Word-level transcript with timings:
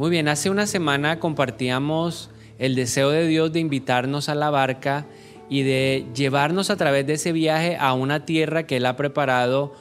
Muy 0.00 0.08
bien, 0.08 0.28
hace 0.28 0.48
una 0.48 0.66
semana 0.66 1.18
compartíamos 1.20 2.30
el 2.58 2.74
deseo 2.74 3.10
de 3.10 3.26
Dios 3.26 3.52
de 3.52 3.60
invitarnos 3.60 4.30
a 4.30 4.34
la 4.34 4.48
barca 4.48 5.06
y 5.50 5.62
de 5.62 6.06
llevarnos 6.14 6.70
a 6.70 6.78
través 6.78 7.06
de 7.06 7.12
ese 7.12 7.32
viaje 7.32 7.76
a 7.78 7.92
una 7.92 8.24
tierra 8.24 8.62
que 8.66 8.78
Él 8.78 8.86
ha 8.86 8.96
preparado 8.96 9.74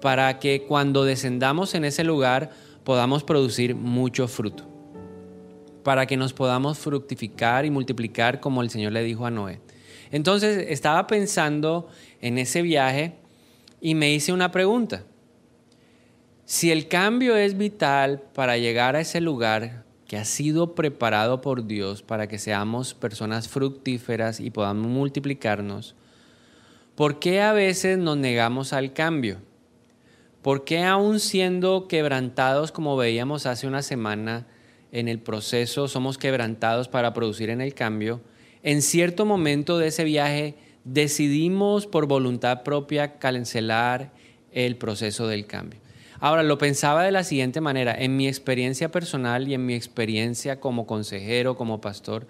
para 0.00 0.38
que 0.38 0.62
cuando 0.62 1.04
descendamos 1.04 1.74
en 1.74 1.84
ese 1.84 2.04
lugar 2.04 2.50
podamos 2.84 3.24
producir 3.24 3.74
mucho 3.74 4.28
fruto, 4.28 4.62
para 5.82 6.06
que 6.06 6.16
nos 6.16 6.32
podamos 6.32 6.78
fructificar 6.78 7.64
y 7.64 7.70
multiplicar 7.70 8.38
como 8.38 8.62
el 8.62 8.70
Señor 8.70 8.92
le 8.92 9.02
dijo 9.02 9.26
a 9.26 9.32
Noé. 9.32 9.60
Entonces 10.12 10.66
estaba 10.68 11.08
pensando 11.08 11.88
en 12.20 12.38
ese 12.38 12.62
viaje 12.62 13.16
y 13.80 13.96
me 13.96 14.14
hice 14.14 14.32
una 14.32 14.52
pregunta. 14.52 15.02
Si 16.46 16.70
el 16.70 16.88
cambio 16.88 17.36
es 17.36 17.56
vital 17.56 18.22
para 18.34 18.58
llegar 18.58 18.96
a 18.96 19.00
ese 19.00 19.22
lugar 19.22 19.84
que 20.06 20.18
ha 20.18 20.26
sido 20.26 20.74
preparado 20.74 21.40
por 21.40 21.66
Dios 21.66 22.02
para 22.02 22.26
que 22.26 22.38
seamos 22.38 22.92
personas 22.92 23.48
fructíferas 23.48 24.40
y 24.40 24.50
podamos 24.50 24.86
multiplicarnos, 24.88 25.94
¿por 26.96 27.18
qué 27.18 27.40
a 27.40 27.54
veces 27.54 27.96
nos 27.96 28.18
negamos 28.18 28.74
al 28.74 28.92
cambio? 28.92 29.38
¿Por 30.42 30.64
qué 30.64 30.84
aún 30.84 31.18
siendo 31.18 31.88
quebrantados 31.88 32.72
como 32.72 32.98
veíamos 32.98 33.46
hace 33.46 33.66
una 33.66 33.80
semana 33.80 34.46
en 34.92 35.08
el 35.08 35.20
proceso, 35.20 35.88
somos 35.88 36.18
quebrantados 36.18 36.88
para 36.88 37.14
producir 37.14 37.48
en 37.48 37.62
el 37.62 37.72
cambio? 37.72 38.20
En 38.62 38.82
cierto 38.82 39.24
momento 39.24 39.78
de 39.78 39.86
ese 39.86 40.04
viaje 40.04 40.56
decidimos 40.84 41.86
por 41.86 42.06
voluntad 42.06 42.64
propia 42.64 43.18
cancelar 43.18 44.12
el 44.52 44.76
proceso 44.76 45.26
del 45.26 45.46
cambio. 45.46 45.83
Ahora, 46.24 46.42
lo 46.42 46.56
pensaba 46.56 47.02
de 47.02 47.12
la 47.12 47.22
siguiente 47.22 47.60
manera, 47.60 47.94
en 47.94 48.16
mi 48.16 48.26
experiencia 48.26 48.90
personal 48.90 49.46
y 49.46 49.52
en 49.52 49.66
mi 49.66 49.74
experiencia 49.74 50.58
como 50.58 50.86
consejero, 50.86 51.54
como 51.54 51.82
pastor, 51.82 52.26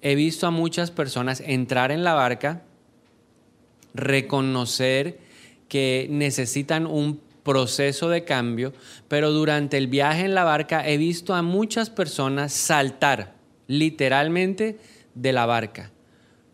he 0.00 0.14
visto 0.14 0.46
a 0.46 0.50
muchas 0.50 0.90
personas 0.90 1.42
entrar 1.44 1.92
en 1.92 2.04
la 2.04 2.14
barca, 2.14 2.62
reconocer 3.92 5.18
que 5.68 6.06
necesitan 6.08 6.86
un 6.86 7.20
proceso 7.42 8.08
de 8.08 8.24
cambio, 8.24 8.72
pero 9.08 9.30
durante 9.30 9.76
el 9.76 9.88
viaje 9.88 10.24
en 10.24 10.34
la 10.34 10.44
barca 10.44 10.88
he 10.88 10.96
visto 10.96 11.34
a 11.34 11.42
muchas 11.42 11.90
personas 11.90 12.50
saltar 12.50 13.34
literalmente 13.66 14.78
de 15.14 15.32
la 15.34 15.44
barca, 15.44 15.90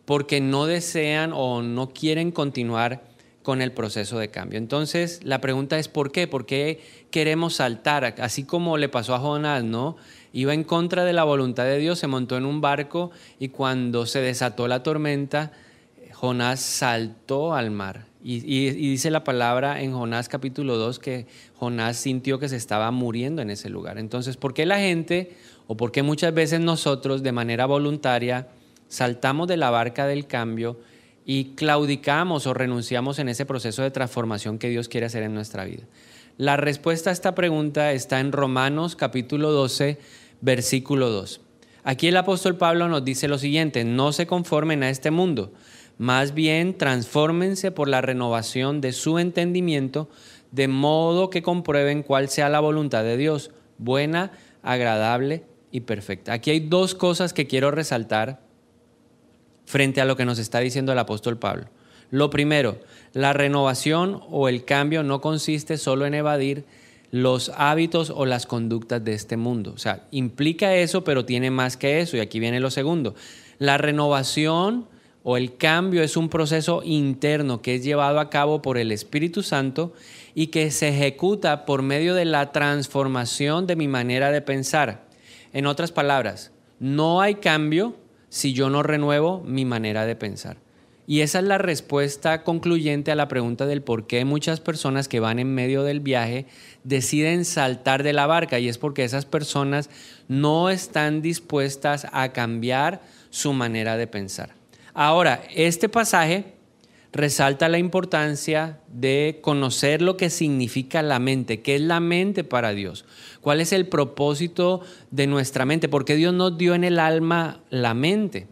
porque 0.06 0.41
no 0.41 0.66
desean 0.66 1.30
o 1.33 1.62
no 1.62 1.91
quieren 1.91 2.33
continuar 2.33 3.09
con 3.50 3.62
el 3.62 3.72
proceso 3.72 4.20
de 4.20 4.28
cambio. 4.28 4.58
Entonces, 4.58 5.24
la 5.24 5.40
pregunta 5.40 5.76
es 5.76 5.88
¿por 5.88 6.12
qué? 6.12 6.28
¿Por 6.28 6.46
qué 6.46 6.78
queremos 7.10 7.56
saltar? 7.56 8.14
Así 8.20 8.44
como 8.44 8.76
le 8.76 8.88
pasó 8.88 9.12
a 9.12 9.18
Jonás, 9.18 9.64
¿no? 9.64 9.96
Iba 10.32 10.54
en 10.54 10.62
contra 10.62 11.04
de 11.04 11.12
la 11.12 11.24
voluntad 11.24 11.64
de 11.64 11.78
Dios, 11.78 11.98
se 11.98 12.06
montó 12.06 12.36
en 12.36 12.46
un 12.46 12.60
barco 12.60 13.10
y 13.40 13.48
cuando 13.48 14.06
se 14.06 14.20
desató 14.20 14.68
la 14.68 14.84
tormenta, 14.84 15.50
Jonás 16.12 16.60
saltó 16.60 17.52
al 17.52 17.72
mar. 17.72 18.06
Y, 18.22 18.70
dice 18.70 19.10
la 19.10 19.24
palabra 19.24 19.82
en 19.82 19.94
Jonás 19.94 20.28
capítulo 20.28 20.76
2 20.76 21.00
que 21.00 21.26
Jonás 21.58 21.96
sintió 21.96 22.38
que 22.38 22.48
se 22.48 22.56
estaba 22.56 22.92
muriendo 22.92 23.42
en 23.42 23.50
ese 23.50 23.68
lugar. 23.68 23.98
Entonces, 23.98 24.36
¿por 24.36 24.54
qué 24.54 24.64
la 24.64 24.78
gente 24.78 25.34
o 25.66 25.76
por 25.76 25.90
qué 25.90 26.04
muchas 26.04 26.32
veces 26.32 26.60
nosotros 26.60 27.24
de 27.24 27.32
manera 27.32 27.66
voluntaria 27.66 28.46
saltamos 28.86 29.48
de 29.48 29.56
la 29.56 29.70
barca 29.70 30.06
del 30.06 30.28
cambio 30.28 30.78
y 31.31 31.55
claudicamos 31.55 32.48
o 32.48 32.55
renunciamos 32.55 33.20
en 33.20 33.28
ese 33.28 33.47
proceso 33.47 33.83
de 33.83 33.92
transformación 33.92 34.59
que 34.59 34.69
Dios 34.69 34.89
quiere 34.89 35.06
hacer 35.06 35.23
en 35.23 35.33
nuestra 35.33 35.64
vida? 35.64 35.84
La 36.39 36.56
respuesta 36.56 37.11
a 37.11 37.12
esta 37.12 37.36
pregunta 37.36 37.92
está 37.92 38.19
en 38.19 38.33
Romanos 38.33 38.97
capítulo 38.97 39.53
12, 39.53 39.97
versículo 40.41 41.08
2. 41.08 41.41
Aquí 41.84 42.08
el 42.08 42.17
apóstol 42.17 42.56
Pablo 42.56 42.89
nos 42.89 43.05
dice 43.05 43.28
lo 43.28 43.39
siguiente, 43.39 43.84
no 43.84 44.12
se 44.12 44.27
conformen 44.27 44.83
a 44.83 44.91
este 44.91 45.12
mundo 45.12 45.53
más 45.98 46.34
bien, 46.34 46.77
transfórmense 46.77 47.70
por 47.70 47.86
la 47.86 48.01
renovación 48.01 48.80
de 48.80 48.92
su 48.92 49.20
entendimiento, 49.20 50.08
de 50.51 50.67
modo 50.67 51.30
que 51.30 51.42
comprueben 51.42 52.02
cuál 52.02 52.29
sea 52.29 52.48
la 52.48 52.58
voluntad 52.58 53.05
de 53.05 53.17
Dios, 53.17 53.52
buena, 53.79 54.33
agradable 54.64 55.45
y 55.70 55.83
perfecta. 55.83 56.33
Aquí 56.33 56.51
hay 56.51 56.58
dos 56.58 56.96
cosas 56.96 57.33
que 57.33 57.46
quiero 57.46 57.70
resaltar 57.70 58.49
frente 59.70 60.01
a 60.01 60.05
lo 60.05 60.17
que 60.17 60.25
nos 60.25 60.41
está 60.41 60.58
diciendo 60.58 60.91
el 60.91 60.98
apóstol 60.98 61.39
Pablo. 61.39 61.67
Lo 62.11 62.29
primero, 62.29 62.81
la 63.13 63.33
renovación 63.33 64.20
o 64.29 64.48
el 64.48 64.64
cambio 64.64 65.05
no 65.05 65.20
consiste 65.20 65.79
solo 65.79 66.07
en 66.07 66.14
evadir 66.14 66.64
los 67.13 67.53
hábitos 67.57 68.11
o 68.11 68.27
las 68.27 68.47
conductas 68.47 69.05
de 69.05 69.14
este 69.14 69.36
mundo. 69.36 69.73
O 69.73 69.79
sea, 69.79 70.08
implica 70.11 70.75
eso, 70.75 71.05
pero 71.05 71.25
tiene 71.25 71.53
más 71.53 71.77
que 71.77 72.01
eso. 72.01 72.17
Y 72.17 72.20
aquí 72.20 72.41
viene 72.41 72.58
lo 72.58 72.70
segundo. 72.70 73.14
La 73.58 73.79
renovación 73.79 74.89
o 75.23 75.36
el 75.36 75.57
cambio 75.57 76.02
es 76.02 76.17
un 76.17 76.29
proceso 76.29 76.83
interno 76.85 77.63
que 77.63 77.77
es 77.77 77.85
llevado 77.85 78.19
a 78.19 78.29
cabo 78.29 78.63
por 78.63 78.77
el 78.77 78.91
Espíritu 78.91 79.45
Santo 79.45 79.92
y 80.35 80.48
que 80.48 80.73
se 80.73 80.89
ejecuta 80.89 81.64
por 81.64 81.83
medio 81.83 82.14
de 82.14 82.25
la 82.25 82.51
transformación 82.51 83.69
de 83.69 83.77
mi 83.77 83.87
manera 83.87 84.33
de 84.33 84.42
pensar. 84.42 85.05
En 85.52 85.67
otras 85.67 85.92
palabras, 85.92 86.51
no 86.81 87.20
hay 87.20 87.37
cambio 87.37 87.95
si 88.30 88.55
yo 88.55 88.70
no 88.70 88.83
renuevo 88.83 89.42
mi 89.45 89.67
manera 89.67 90.07
de 90.07 90.17
pensar. 90.17 90.57
Y 91.07 91.23
esa 91.23 91.41
es 91.41 91.45
la 91.45 91.58
respuesta 91.58 92.45
concluyente 92.45 93.11
a 93.11 93.17
la 93.17 93.27
pregunta 93.27 93.67
del 93.67 93.83
por 93.83 94.07
qué 94.07 94.24
muchas 94.24 94.61
personas 94.61 95.08
que 95.08 95.18
van 95.18 95.41
en 95.41 95.52
medio 95.52 95.83
del 95.83 95.98
viaje 95.98 96.46
deciden 96.85 97.45
saltar 97.45 98.05
de 98.05 98.13
la 98.13 98.27
barca 98.27 98.61
y 98.61 98.69
es 98.69 98.79
porque 98.79 99.02
esas 99.02 99.27
personas 99.27 99.90
no 100.29 100.70
están 100.70 101.20
dispuestas 101.20 102.07
a 102.13 102.33
cambiar 102.33 103.01
su 103.30 103.52
manera 103.52 103.96
de 103.96 104.07
pensar. 104.07 104.55
Ahora, 104.95 105.42
este 105.52 105.89
pasaje 105.89 106.55
resalta 107.12 107.68
la 107.68 107.78
importancia 107.78 108.80
de 108.88 109.40
conocer 109.42 110.00
lo 110.00 110.16
que 110.16 110.30
significa 110.30 111.02
la 111.02 111.18
mente, 111.18 111.60
qué 111.60 111.76
es 111.76 111.80
la 111.80 112.00
mente 112.00 112.44
para 112.44 112.72
Dios, 112.72 113.04
cuál 113.40 113.60
es 113.60 113.72
el 113.72 113.86
propósito 113.88 114.80
de 115.10 115.26
nuestra 115.26 115.64
mente, 115.64 115.88
por 115.88 116.04
qué 116.04 116.14
Dios 116.14 116.32
nos 116.34 116.56
dio 116.56 116.74
en 116.74 116.84
el 116.84 116.98
alma 116.98 117.60
la 117.70 117.94
mente, 117.94 118.46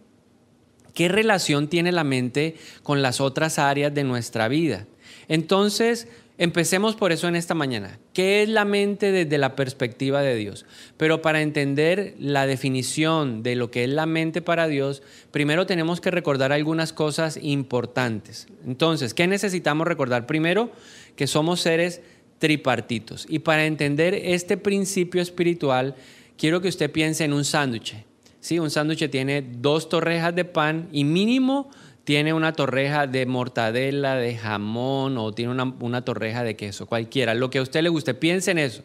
qué 0.94 1.08
relación 1.08 1.68
tiene 1.68 1.92
la 1.92 2.04
mente 2.04 2.56
con 2.82 3.02
las 3.02 3.20
otras 3.20 3.58
áreas 3.58 3.94
de 3.94 4.04
nuestra 4.04 4.48
vida. 4.48 4.86
Entonces, 5.28 6.08
Empecemos 6.40 6.94
por 6.94 7.10
eso 7.10 7.26
en 7.26 7.34
esta 7.34 7.54
mañana. 7.54 7.98
¿Qué 8.12 8.44
es 8.44 8.48
la 8.48 8.64
mente 8.64 9.10
desde 9.10 9.38
la 9.38 9.56
perspectiva 9.56 10.22
de 10.22 10.36
Dios? 10.36 10.66
Pero 10.96 11.20
para 11.20 11.42
entender 11.42 12.14
la 12.20 12.46
definición 12.46 13.42
de 13.42 13.56
lo 13.56 13.72
que 13.72 13.82
es 13.82 13.90
la 13.90 14.06
mente 14.06 14.40
para 14.40 14.68
Dios, 14.68 15.02
primero 15.32 15.66
tenemos 15.66 16.00
que 16.00 16.12
recordar 16.12 16.52
algunas 16.52 16.92
cosas 16.92 17.40
importantes. 17.42 18.46
Entonces, 18.64 19.14
¿qué 19.14 19.26
necesitamos 19.26 19.88
recordar? 19.88 20.26
Primero, 20.26 20.70
que 21.16 21.26
somos 21.26 21.60
seres 21.60 22.02
tripartitos. 22.38 23.26
Y 23.28 23.40
para 23.40 23.66
entender 23.66 24.14
este 24.14 24.56
principio 24.56 25.20
espiritual, 25.20 25.96
quiero 26.36 26.60
que 26.60 26.68
usted 26.68 26.92
piense 26.92 27.24
en 27.24 27.32
un 27.32 27.44
sándwich. 27.44 27.96
¿Sí? 28.38 28.60
Un 28.60 28.70
sándwich 28.70 29.10
tiene 29.10 29.42
dos 29.42 29.88
torrejas 29.88 30.36
de 30.36 30.44
pan 30.44 30.88
y 30.92 31.02
mínimo 31.02 31.68
tiene 32.08 32.32
una 32.32 32.54
torreja 32.54 33.06
de 33.06 33.26
mortadela, 33.26 34.14
de 34.14 34.34
jamón 34.34 35.18
o 35.18 35.34
tiene 35.34 35.52
una, 35.52 36.04
torreja 36.06 36.42
de 36.42 36.56
queso, 36.56 36.86
cualquiera, 36.86 37.34
lo 37.34 37.50
que 37.50 37.58
a 37.58 37.62
usted 37.62 37.82
le 37.82 37.90
guste, 37.90 38.14
piense 38.14 38.50
en 38.50 38.56
eso. 38.56 38.82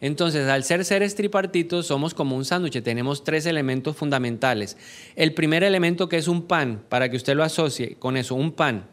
Entonces, 0.00 0.46
al 0.46 0.62
ser 0.62 0.84
seres 0.84 1.16
tripartitos, 1.16 1.88
somos 1.88 2.14
como 2.14 2.36
un 2.36 2.44
sándwich, 2.44 2.80
tenemos 2.80 3.24
tres 3.24 3.46
elementos 3.46 3.96
fundamentales. 3.96 4.76
El 5.16 5.34
primer 5.34 5.64
elemento 5.64 6.08
que 6.08 6.16
es 6.16 6.28
un 6.28 6.42
pan, 6.42 6.84
para 6.88 7.10
que 7.10 7.16
usted 7.16 7.34
lo 7.34 7.42
asocie 7.42 7.96
con 7.98 8.16
eso, 8.16 8.36
un 8.36 8.52
pan, 8.52 8.86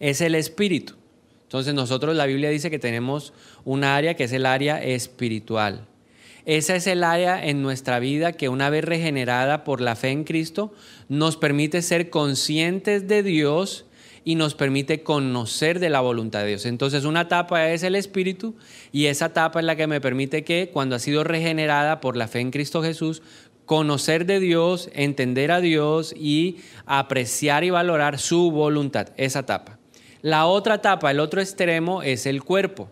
es 0.00 0.20
el 0.20 0.34
espíritu. 0.34 0.94
Entonces, 1.44 1.74
nosotros 1.74 2.16
la 2.16 2.26
Biblia 2.26 2.50
dice 2.50 2.68
que 2.68 2.80
tenemos 2.80 3.32
un 3.64 3.84
área 3.84 4.14
que 4.14 4.24
es 4.24 4.32
el 4.32 4.44
área 4.44 4.82
espiritual. 4.82 5.86
Esa 6.44 6.74
es 6.74 6.86
el 6.86 7.04
área 7.04 7.44
en 7.44 7.62
nuestra 7.62 8.00
vida 8.00 8.32
que 8.32 8.48
una 8.48 8.68
vez 8.68 8.84
regenerada 8.84 9.62
por 9.62 9.80
la 9.80 9.94
fe 9.94 10.08
en 10.08 10.24
Cristo 10.24 10.72
nos 11.08 11.36
permite 11.36 11.82
ser 11.82 12.10
conscientes 12.10 13.06
de 13.06 13.22
Dios 13.22 13.86
y 14.24 14.34
nos 14.34 14.54
permite 14.54 15.02
conocer 15.02 15.78
de 15.78 15.90
la 15.90 16.00
voluntad 16.00 16.40
de 16.40 16.48
Dios. 16.48 16.66
Entonces 16.66 17.04
una 17.04 17.22
etapa 17.22 17.70
es 17.70 17.82
el 17.82 17.94
Espíritu 17.94 18.54
y 18.92 19.06
esa 19.06 19.26
etapa 19.26 19.60
es 19.60 19.66
la 19.66 19.76
que 19.76 19.86
me 19.86 20.00
permite 20.00 20.44
que 20.44 20.70
cuando 20.72 20.96
ha 20.96 21.00
sido 21.00 21.24
regenerada 21.24 22.00
por 22.00 22.16
la 22.16 22.28
fe 22.28 22.40
en 22.40 22.50
Cristo 22.50 22.82
Jesús, 22.82 23.22
conocer 23.64 24.26
de 24.26 24.40
Dios, 24.40 24.90
entender 24.94 25.52
a 25.52 25.60
Dios 25.60 26.12
y 26.16 26.58
apreciar 26.86 27.64
y 27.64 27.70
valorar 27.70 28.18
su 28.18 28.50
voluntad, 28.50 29.08
esa 29.16 29.40
etapa. 29.40 29.78
La 30.22 30.46
otra 30.46 30.76
etapa, 30.76 31.10
el 31.10 31.20
otro 31.20 31.40
extremo 31.40 32.02
es 32.02 32.26
el 32.26 32.42
cuerpo. 32.42 32.88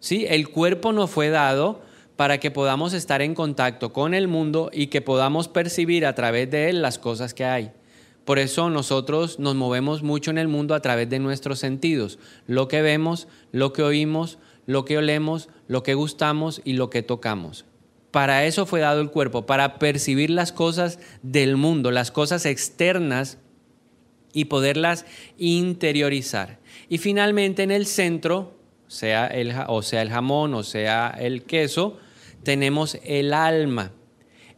¿Sí? 0.00 0.26
El 0.28 0.48
cuerpo 0.50 0.92
nos 0.92 1.10
fue 1.10 1.30
dado 1.30 1.82
para 2.16 2.38
que 2.38 2.50
podamos 2.50 2.92
estar 2.92 3.22
en 3.22 3.34
contacto 3.34 3.92
con 3.92 4.14
el 4.14 4.28
mundo 4.28 4.70
y 4.72 4.86
que 4.88 5.00
podamos 5.00 5.48
percibir 5.48 6.06
a 6.06 6.14
través 6.14 6.50
de 6.50 6.70
él 6.70 6.82
las 6.82 6.98
cosas 6.98 7.34
que 7.34 7.44
hay. 7.44 7.72
Por 8.24 8.38
eso 8.38 8.70
nosotros 8.70 9.38
nos 9.38 9.54
movemos 9.54 10.02
mucho 10.02 10.30
en 10.30 10.38
el 10.38 10.48
mundo 10.48 10.74
a 10.74 10.80
través 10.80 11.10
de 11.10 11.18
nuestros 11.18 11.58
sentidos, 11.58 12.18
lo 12.46 12.68
que 12.68 12.80
vemos, 12.80 13.28
lo 13.52 13.72
que 13.72 13.82
oímos, 13.82 14.38
lo 14.66 14.84
que 14.84 14.96
olemos, 14.96 15.48
lo 15.68 15.82
que 15.82 15.94
gustamos 15.94 16.62
y 16.64 16.74
lo 16.74 16.88
que 16.88 17.02
tocamos. 17.02 17.66
Para 18.10 18.46
eso 18.46 18.64
fue 18.64 18.80
dado 18.80 19.00
el 19.00 19.10
cuerpo, 19.10 19.44
para 19.44 19.78
percibir 19.78 20.30
las 20.30 20.52
cosas 20.52 21.00
del 21.22 21.56
mundo, 21.56 21.90
las 21.90 22.10
cosas 22.10 22.46
externas 22.46 23.38
y 24.32 24.46
poderlas 24.46 25.04
interiorizar. 25.36 26.60
Y 26.88 26.98
finalmente 26.98 27.62
en 27.62 27.72
el 27.72 27.86
centro, 27.86 28.54
sea 28.88 29.26
el, 29.26 29.52
o 29.66 29.82
sea 29.82 30.02
el 30.02 30.10
jamón 30.10 30.54
o 30.54 30.62
sea 30.62 31.14
el 31.18 31.42
queso, 31.42 31.98
tenemos 32.44 32.98
el 33.04 33.32
alma. 33.34 33.92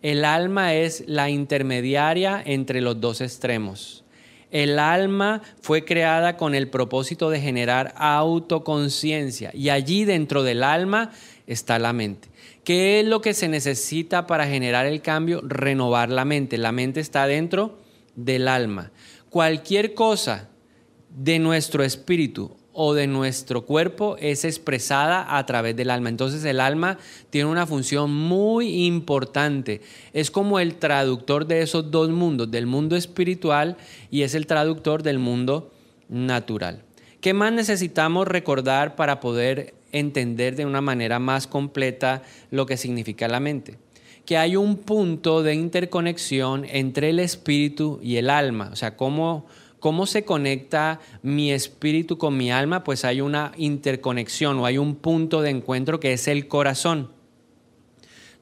El 0.02 0.24
alma 0.24 0.74
es 0.74 1.04
la 1.06 1.30
intermediaria 1.30 2.42
entre 2.44 2.80
los 2.80 3.00
dos 3.00 3.20
extremos. 3.20 4.04
El 4.50 4.78
alma 4.78 5.42
fue 5.60 5.84
creada 5.84 6.36
con 6.36 6.54
el 6.54 6.68
propósito 6.68 7.30
de 7.30 7.40
generar 7.40 7.94
autoconciencia 7.96 9.50
y 9.52 9.70
allí 9.70 10.04
dentro 10.04 10.42
del 10.42 10.62
alma 10.62 11.10
está 11.46 11.78
la 11.78 11.92
mente. 11.92 12.28
¿Qué 12.62 13.00
es 13.00 13.06
lo 13.06 13.20
que 13.20 13.34
se 13.34 13.48
necesita 13.48 14.26
para 14.26 14.46
generar 14.46 14.86
el 14.86 15.02
cambio? 15.02 15.40
Renovar 15.42 16.10
la 16.10 16.24
mente. 16.24 16.58
La 16.58 16.72
mente 16.72 17.00
está 17.00 17.26
dentro 17.26 17.78
del 18.14 18.48
alma. 18.48 18.92
Cualquier 19.30 19.94
cosa 19.94 20.48
de 21.10 21.38
nuestro 21.38 21.82
espíritu 21.82 22.56
o 22.78 22.92
de 22.92 23.06
nuestro 23.06 23.64
cuerpo 23.64 24.16
es 24.20 24.44
expresada 24.44 25.38
a 25.38 25.46
través 25.46 25.74
del 25.76 25.90
alma. 25.90 26.10
Entonces 26.10 26.44
el 26.44 26.60
alma 26.60 26.98
tiene 27.30 27.48
una 27.48 27.66
función 27.66 28.14
muy 28.14 28.84
importante. 28.84 29.80
Es 30.12 30.30
como 30.30 30.60
el 30.60 30.74
traductor 30.74 31.46
de 31.46 31.62
esos 31.62 31.90
dos 31.90 32.10
mundos, 32.10 32.50
del 32.50 32.66
mundo 32.66 32.94
espiritual 32.94 33.78
y 34.10 34.22
es 34.22 34.34
el 34.34 34.46
traductor 34.46 35.02
del 35.02 35.18
mundo 35.18 35.72
natural. 36.10 36.82
¿Qué 37.22 37.32
más 37.32 37.50
necesitamos 37.50 38.28
recordar 38.28 38.94
para 38.94 39.20
poder 39.20 39.74
entender 39.92 40.54
de 40.54 40.66
una 40.66 40.82
manera 40.82 41.18
más 41.18 41.46
completa 41.46 42.22
lo 42.50 42.66
que 42.66 42.76
significa 42.76 43.26
la 43.26 43.40
mente? 43.40 43.78
Que 44.26 44.36
hay 44.36 44.54
un 44.54 44.76
punto 44.76 45.42
de 45.42 45.54
interconexión 45.54 46.66
entre 46.68 47.08
el 47.08 47.20
espíritu 47.20 48.00
y 48.02 48.16
el 48.16 48.28
alma. 48.28 48.68
O 48.70 48.76
sea, 48.76 48.98
cómo 48.98 49.46
¿Cómo 49.86 50.06
se 50.06 50.24
conecta 50.24 50.98
mi 51.22 51.52
espíritu 51.52 52.18
con 52.18 52.36
mi 52.36 52.50
alma? 52.50 52.82
Pues 52.82 53.04
hay 53.04 53.20
una 53.20 53.52
interconexión 53.56 54.58
o 54.58 54.66
hay 54.66 54.78
un 54.78 54.96
punto 54.96 55.42
de 55.42 55.50
encuentro 55.50 56.00
que 56.00 56.12
es 56.12 56.26
el 56.26 56.48
corazón. 56.48 57.12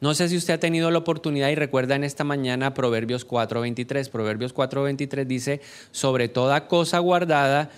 No 0.01 0.15
sé 0.15 0.31
si 0.31 0.39
usted 0.39 0.55
ha 0.55 0.59
tenido 0.59 0.91
la 0.91 1.01
oportunidad 1.01 1.51
y 1.51 1.55
recuerda 1.55 1.97
en 1.97 2.05
esta 2.05 2.25
mañana 2.25 2.73
Proverbios 2.73 3.27
4:23. 3.27 4.09
Proverbios 4.09 4.55
4:23 4.55 5.27
dice, 5.27 5.61
sobre 5.91 6.29
toda 6.29 6.67
cosa 6.67 6.99
guardada, 7.01 7.69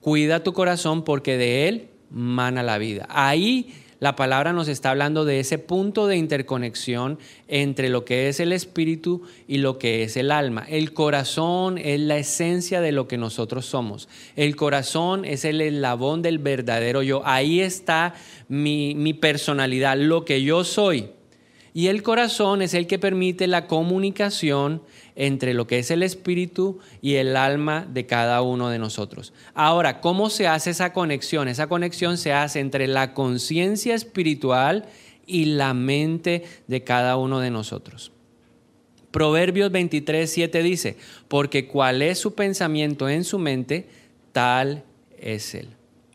cuida 0.00 0.44
tu 0.44 0.52
corazón 0.52 1.02
porque 1.02 1.36
de 1.36 1.66
él 1.66 1.88
mana 2.10 2.62
la 2.62 2.78
vida. 2.78 3.08
Ahí 3.10 3.74
la 3.98 4.14
palabra 4.14 4.52
nos 4.52 4.68
está 4.68 4.90
hablando 4.90 5.24
de 5.24 5.40
ese 5.40 5.58
punto 5.58 6.06
de 6.06 6.16
interconexión 6.16 7.18
entre 7.48 7.88
lo 7.88 8.04
que 8.04 8.28
es 8.28 8.40
el 8.40 8.52
espíritu 8.52 9.22
y 9.48 9.58
lo 9.58 9.78
que 9.78 10.02
es 10.02 10.16
el 10.16 10.30
alma. 10.30 10.66
El 10.68 10.92
corazón 10.92 11.78
es 11.78 12.00
la 12.00 12.18
esencia 12.18 12.80
de 12.80 12.92
lo 12.92 13.08
que 13.08 13.16
nosotros 13.16 13.64
somos. 13.64 14.08
El 14.36 14.54
corazón 14.54 15.24
es 15.24 15.44
el 15.44 15.60
eslabón 15.60 16.22
del 16.22 16.38
verdadero 16.38 17.02
yo. 17.02 17.22
Ahí 17.24 17.60
está 17.60 18.14
mi, 18.48 18.94
mi 18.94 19.14
personalidad, 19.14 19.96
lo 19.96 20.24
que 20.24 20.42
yo 20.42 20.62
soy. 20.64 21.15
Y 21.76 21.88
el 21.88 22.02
corazón 22.02 22.62
es 22.62 22.72
el 22.72 22.86
que 22.86 22.98
permite 22.98 23.46
la 23.46 23.66
comunicación 23.66 24.80
entre 25.14 25.52
lo 25.52 25.66
que 25.66 25.78
es 25.78 25.90
el 25.90 26.02
espíritu 26.02 26.78
y 27.02 27.16
el 27.16 27.36
alma 27.36 27.86
de 27.86 28.06
cada 28.06 28.40
uno 28.40 28.70
de 28.70 28.78
nosotros. 28.78 29.34
Ahora, 29.52 30.00
¿cómo 30.00 30.30
se 30.30 30.48
hace 30.48 30.70
esa 30.70 30.94
conexión? 30.94 31.48
Esa 31.48 31.66
conexión 31.66 32.16
se 32.16 32.32
hace 32.32 32.60
entre 32.60 32.86
la 32.86 33.12
conciencia 33.12 33.94
espiritual 33.94 34.86
y 35.26 35.44
la 35.44 35.74
mente 35.74 36.44
de 36.66 36.82
cada 36.82 37.18
uno 37.18 37.40
de 37.40 37.50
nosotros. 37.50 38.10
Proverbios 39.10 39.70
23, 39.70 40.30
7 40.30 40.62
dice, 40.62 40.96
porque 41.28 41.66
cuál 41.66 42.00
es 42.00 42.18
su 42.18 42.34
pensamiento 42.34 43.06
en 43.06 43.22
su 43.22 43.38
mente, 43.38 43.86
tal 44.32 44.82
es 45.18 45.54
él. 45.54 45.68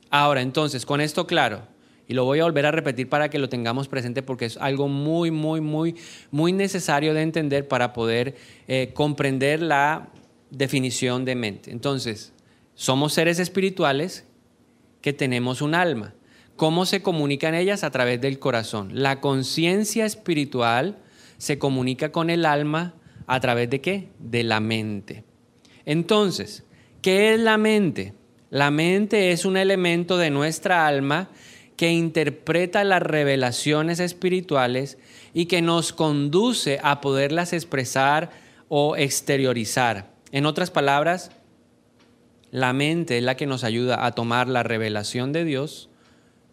Ahora, 0.10 0.42
entonces, 0.42 0.88
con 0.88 1.02
esto 1.02 1.28
claro, 1.28 1.68
y 2.12 2.14
lo 2.14 2.26
voy 2.26 2.42
a 2.42 2.44
volver 2.44 2.66
a 2.66 2.72
repetir 2.72 3.08
para 3.08 3.30
que 3.30 3.40
lo 3.40 3.48
tengamos 3.48 3.88
presente 3.88 4.22
porque 4.22 4.44
es 4.44 4.58
algo 4.58 4.90
muy, 4.90 5.32
muy, 5.32 5.62
muy, 5.62 5.96
muy 6.30 6.52
necesario 6.52 7.14
de 7.14 7.22
entender 7.22 7.70
para 7.70 7.94
poder 7.94 8.36
eh, 8.68 8.92
comprender 8.94 9.62
la 9.62 10.10
definición 10.50 11.24
de 11.24 11.36
mente. 11.36 11.72
Entonces, 11.72 12.34
somos 12.76 13.14
seres 13.14 13.40
espirituales 13.40 14.26
que 15.00 15.14
tenemos 15.14 15.62
un 15.62 15.74
alma. 15.74 16.14
¿Cómo 16.58 16.86
se 16.86 17.02
comunican 17.02 17.56
ellas? 17.56 17.86
A 17.86 17.92
través 17.92 18.20
del 18.20 18.40
corazón. 18.40 18.90
La 18.92 19.22
conciencia 19.22 20.06
espiritual 20.06 20.98
se 21.38 21.60
comunica 21.60 22.12
con 22.12 22.30
el 22.30 22.46
alma 22.46 22.94
a 23.26 23.40
través 23.40 23.70
de 23.70 23.80
qué? 23.80 24.10
De 24.20 24.44
la 24.44 24.60
mente. 24.60 25.24
Entonces, 25.86 26.66
¿qué 27.02 27.34
es 27.34 27.40
la 27.40 27.58
mente? 27.58 28.16
La 28.50 28.70
mente 28.70 29.32
es 29.32 29.46
un 29.46 29.56
elemento 29.56 30.18
de 30.18 30.30
nuestra 30.30 30.86
alma 30.86 31.30
que 31.76 31.92
interpreta 31.92 32.84
las 32.84 33.02
revelaciones 33.02 34.00
espirituales 34.00 34.98
y 35.34 35.46
que 35.46 35.62
nos 35.62 35.94
conduce 35.94 36.80
a 36.84 37.02
poderlas 37.02 37.54
expresar 37.54 38.30
o 38.70 38.96
exteriorizar. 38.96 40.12
En 40.32 40.46
otras 40.46 40.72
palabras, 40.72 41.32
la 42.52 42.74
mente 42.74 43.18
es 43.18 43.24
la 43.24 43.36
que 43.36 43.48
nos 43.48 43.64
ayuda 43.64 44.06
a 44.06 44.12
tomar 44.12 44.48
la 44.48 44.64
revelación 44.64 45.32
de 45.32 45.46
Dios, 45.46 45.90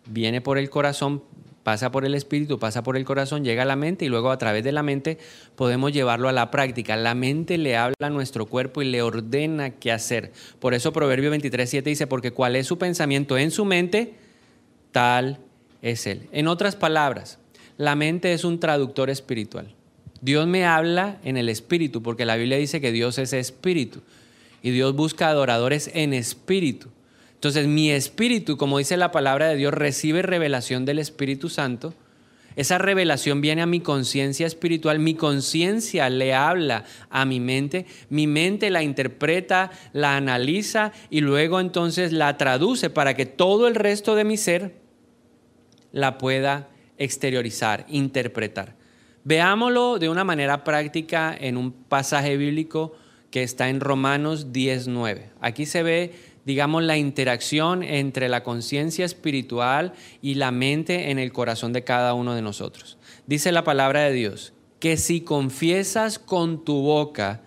viene 0.06 0.40
por 0.40 0.58
el 0.58 0.70
corazón, 0.70 1.22
pasa 1.62 1.90
por 1.90 2.04
el 2.04 2.14
espíritu, 2.14 2.58
pasa 2.58 2.82
por 2.82 2.96
el 2.96 3.04
corazón, 3.04 3.44
llega 3.44 3.62
a 3.62 3.66
la 3.66 3.76
mente 3.76 4.04
y 4.04 4.08
luego 4.08 4.30
a 4.30 4.38
través 4.38 4.64
de 4.64 4.72
la 4.72 4.82
mente 4.82 5.18
podemos 5.54 5.92
llevarlo 5.92 6.28
a 6.28 6.32
la 6.32 6.50
práctica. 6.50 6.96
La 6.96 7.14
mente 7.14 7.58
le 7.58 7.76
habla 7.76 7.94
a 8.00 8.10
nuestro 8.10 8.46
cuerpo 8.46 8.80
y 8.80 8.86
le 8.86 9.02
ordena 9.02 9.70
qué 9.70 9.92
hacer. 9.92 10.32
Por 10.60 10.72
eso 10.72 10.92
Proverbio 10.92 11.30
23, 11.30 11.68
7 11.68 11.90
dice, 11.90 12.06
porque 12.06 12.30
cuál 12.30 12.56
es 12.56 12.66
su 12.66 12.78
pensamiento 12.78 13.36
en 13.36 13.50
su 13.50 13.64
mente, 13.64 14.14
tal 14.92 15.38
es 15.82 16.06
Él. 16.06 16.28
En 16.32 16.48
otras 16.48 16.76
palabras, 16.76 17.38
la 17.76 17.94
mente 17.94 18.32
es 18.32 18.44
un 18.44 18.60
traductor 18.60 19.10
espiritual. 19.10 19.74
Dios 20.20 20.46
me 20.46 20.66
habla 20.66 21.18
en 21.22 21.36
el 21.36 21.48
espíritu, 21.48 22.02
porque 22.02 22.24
la 22.24 22.36
Biblia 22.36 22.58
dice 22.58 22.80
que 22.80 22.92
Dios 22.92 23.18
es 23.18 23.32
espíritu 23.32 24.00
y 24.62 24.70
Dios 24.70 24.94
busca 24.94 25.28
adoradores 25.28 25.90
en 25.94 26.12
espíritu. 26.12 26.88
Entonces 27.34 27.68
mi 27.68 27.90
espíritu, 27.90 28.56
como 28.56 28.78
dice 28.78 28.96
la 28.96 29.12
palabra 29.12 29.48
de 29.48 29.56
Dios, 29.56 29.72
recibe 29.72 30.22
revelación 30.22 30.84
del 30.84 30.98
Espíritu 30.98 31.48
Santo. 31.48 31.94
Esa 32.58 32.76
revelación 32.76 33.40
viene 33.40 33.62
a 33.62 33.66
mi 33.66 33.78
conciencia 33.78 34.44
espiritual, 34.44 34.98
mi 34.98 35.14
conciencia 35.14 36.10
le 36.10 36.34
habla 36.34 36.84
a 37.08 37.24
mi 37.24 37.38
mente, 37.38 37.86
mi 38.10 38.26
mente 38.26 38.68
la 38.70 38.82
interpreta, 38.82 39.70
la 39.92 40.16
analiza 40.16 40.90
y 41.08 41.20
luego 41.20 41.60
entonces 41.60 42.10
la 42.12 42.36
traduce 42.36 42.90
para 42.90 43.14
que 43.14 43.26
todo 43.26 43.68
el 43.68 43.76
resto 43.76 44.16
de 44.16 44.24
mi 44.24 44.36
ser 44.36 44.74
la 45.92 46.18
pueda 46.18 46.68
exteriorizar, 46.96 47.86
interpretar. 47.88 48.74
Veámoslo 49.22 50.00
de 50.00 50.08
una 50.08 50.24
manera 50.24 50.64
práctica 50.64 51.36
en 51.38 51.58
un 51.58 51.70
pasaje 51.70 52.36
bíblico 52.36 52.96
que 53.30 53.44
está 53.44 53.68
en 53.68 53.78
Romanos 53.78 54.52
10.9. 54.52 55.30
Aquí 55.40 55.64
se 55.64 55.84
ve, 55.84 56.12
digamos, 56.44 56.82
la 56.82 56.96
interacción 56.96 57.82
entre 57.82 58.28
la 58.28 58.42
conciencia 58.42 59.04
espiritual 59.04 59.92
y 60.22 60.34
la 60.34 60.50
mente 60.50 61.10
en 61.10 61.18
el 61.18 61.32
corazón 61.32 61.72
de 61.72 61.84
cada 61.84 62.14
uno 62.14 62.34
de 62.34 62.42
nosotros. 62.42 62.98
Dice 63.26 63.52
la 63.52 63.64
palabra 63.64 64.02
de 64.02 64.12
Dios, 64.12 64.52
que 64.80 64.96
si 64.96 65.20
confiesas 65.20 66.18
con 66.18 66.64
tu 66.64 66.82
boca 66.82 67.42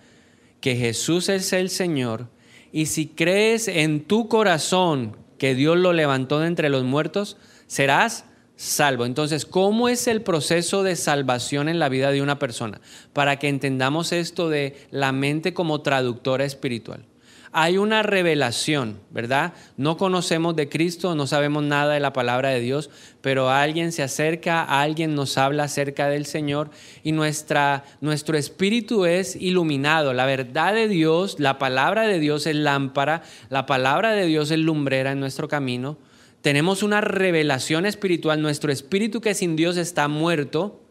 que 0.60 0.76
Jesús 0.76 1.28
es 1.28 1.52
el 1.52 1.70
Señor, 1.70 2.28
y 2.72 2.86
si 2.86 3.08
crees 3.08 3.68
en 3.68 4.04
tu 4.04 4.28
corazón 4.28 5.16
que 5.38 5.54
Dios 5.54 5.76
lo 5.76 5.92
levantó 5.92 6.40
de 6.40 6.46
entre 6.46 6.70
los 6.70 6.84
muertos, 6.84 7.36
serás 7.66 8.24
salvo. 8.56 9.04
Entonces, 9.04 9.44
¿cómo 9.44 9.88
es 9.88 10.06
el 10.06 10.22
proceso 10.22 10.82
de 10.82 10.96
salvación 10.96 11.68
en 11.68 11.78
la 11.78 11.88
vida 11.88 12.12
de 12.12 12.22
una 12.22 12.38
persona? 12.38 12.80
Para 13.12 13.38
que 13.38 13.48
entendamos 13.48 14.12
esto 14.12 14.48
de 14.48 14.76
la 14.90 15.12
mente 15.12 15.52
como 15.52 15.82
traductora 15.82 16.44
espiritual. 16.44 17.04
Hay 17.52 17.76
una 17.76 18.02
revelación, 18.02 18.98
¿verdad? 19.10 19.52
No 19.76 19.98
conocemos 19.98 20.56
de 20.56 20.68
Cristo, 20.68 21.14
no 21.14 21.26
sabemos 21.26 21.62
nada 21.62 21.92
de 21.92 22.00
la 22.00 22.12
palabra 22.12 22.48
de 22.48 22.60
Dios, 22.60 22.88
pero 23.20 23.50
alguien 23.50 23.92
se 23.92 24.02
acerca, 24.02 24.64
alguien 24.64 25.14
nos 25.14 25.36
habla 25.36 25.64
acerca 25.64 26.08
del 26.08 26.24
Señor 26.24 26.70
y 27.02 27.12
nuestra, 27.12 27.84
nuestro 28.00 28.38
espíritu 28.38 29.04
es 29.04 29.36
iluminado. 29.36 30.14
La 30.14 30.24
verdad 30.24 30.74
de 30.74 30.88
Dios, 30.88 31.38
la 31.38 31.58
palabra 31.58 32.06
de 32.06 32.18
Dios 32.18 32.46
es 32.46 32.56
lámpara, 32.56 33.22
la 33.50 33.66
palabra 33.66 34.12
de 34.12 34.26
Dios 34.26 34.50
es 34.50 34.58
lumbrera 34.58 35.12
en 35.12 35.20
nuestro 35.20 35.48
camino 35.48 35.98
tenemos 36.42 36.82
una 36.82 37.00
revelación 37.00 37.86
espiritual, 37.86 38.42
nuestro 38.42 38.72
espíritu 38.72 39.20
que 39.20 39.32
sin 39.32 39.54
Dios 39.54 39.76
está 39.76 40.08
muerto, 40.08 40.81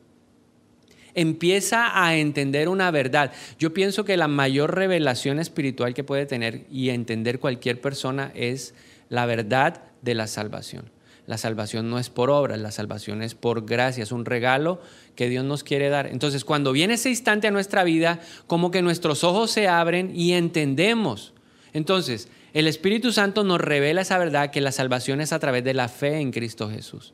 empieza 1.16 2.04
a 2.04 2.16
entender 2.16 2.70
una 2.70 2.92
verdad. 2.92 3.32
Yo 3.60 3.74
pienso 3.74 4.06
que 4.06 4.18
la 4.18 4.28
mayor 4.28 4.76
revelación 4.76 5.40
espiritual 5.40 5.94
que 5.94 6.04
puede 6.04 6.26
tener 6.26 6.66
y 6.72 6.90
entender 6.90 7.40
cualquier 7.40 7.82
persona 7.82 8.32
es 8.36 8.74
la 9.10 9.26
verdad 9.26 9.84
de 10.02 10.16
la 10.16 10.28
salvación. 10.28 10.90
La 11.28 11.38
salvación 11.38 11.90
no 11.90 12.00
es 12.00 12.10
por 12.10 12.30
obras, 12.30 12.60
la 12.60 12.72
salvación 12.72 13.22
es 13.22 13.36
por 13.36 13.66
gracia, 13.66 14.04
es 14.04 14.12
un 14.12 14.26
regalo 14.26 14.82
que 15.16 15.30
Dios 15.30 15.46
nos 15.46 15.64
quiere 15.64 15.90
dar. 15.90 16.08
Entonces, 16.08 16.44
cuando 16.44 16.72
viene 16.72 16.96
ese 16.96 17.10
instante 17.10 17.48
a 17.48 17.52
nuestra 17.52 17.84
vida, 17.84 18.20
como 18.48 18.72
que 18.72 18.82
nuestros 18.82 19.24
ojos 19.24 19.52
se 19.52 19.68
abren 19.68 20.12
y 20.16 20.34
entendemos. 20.34 21.34
Entonces, 21.74 22.28
el 22.54 22.68
Espíritu 22.68 23.14
Santo 23.14 23.44
nos 23.44 23.62
revela 23.62 24.02
esa 24.02 24.18
verdad 24.18 24.52
que 24.52 24.62
la 24.62 24.72
salvación 24.72 25.22
es 25.22 25.32
a 25.32 25.40
través 25.40 25.64
de 25.64 25.74
la 25.74 25.88
fe 25.88 26.20
en 26.20 26.32
Cristo 26.32 26.70
Jesús. 26.70 27.14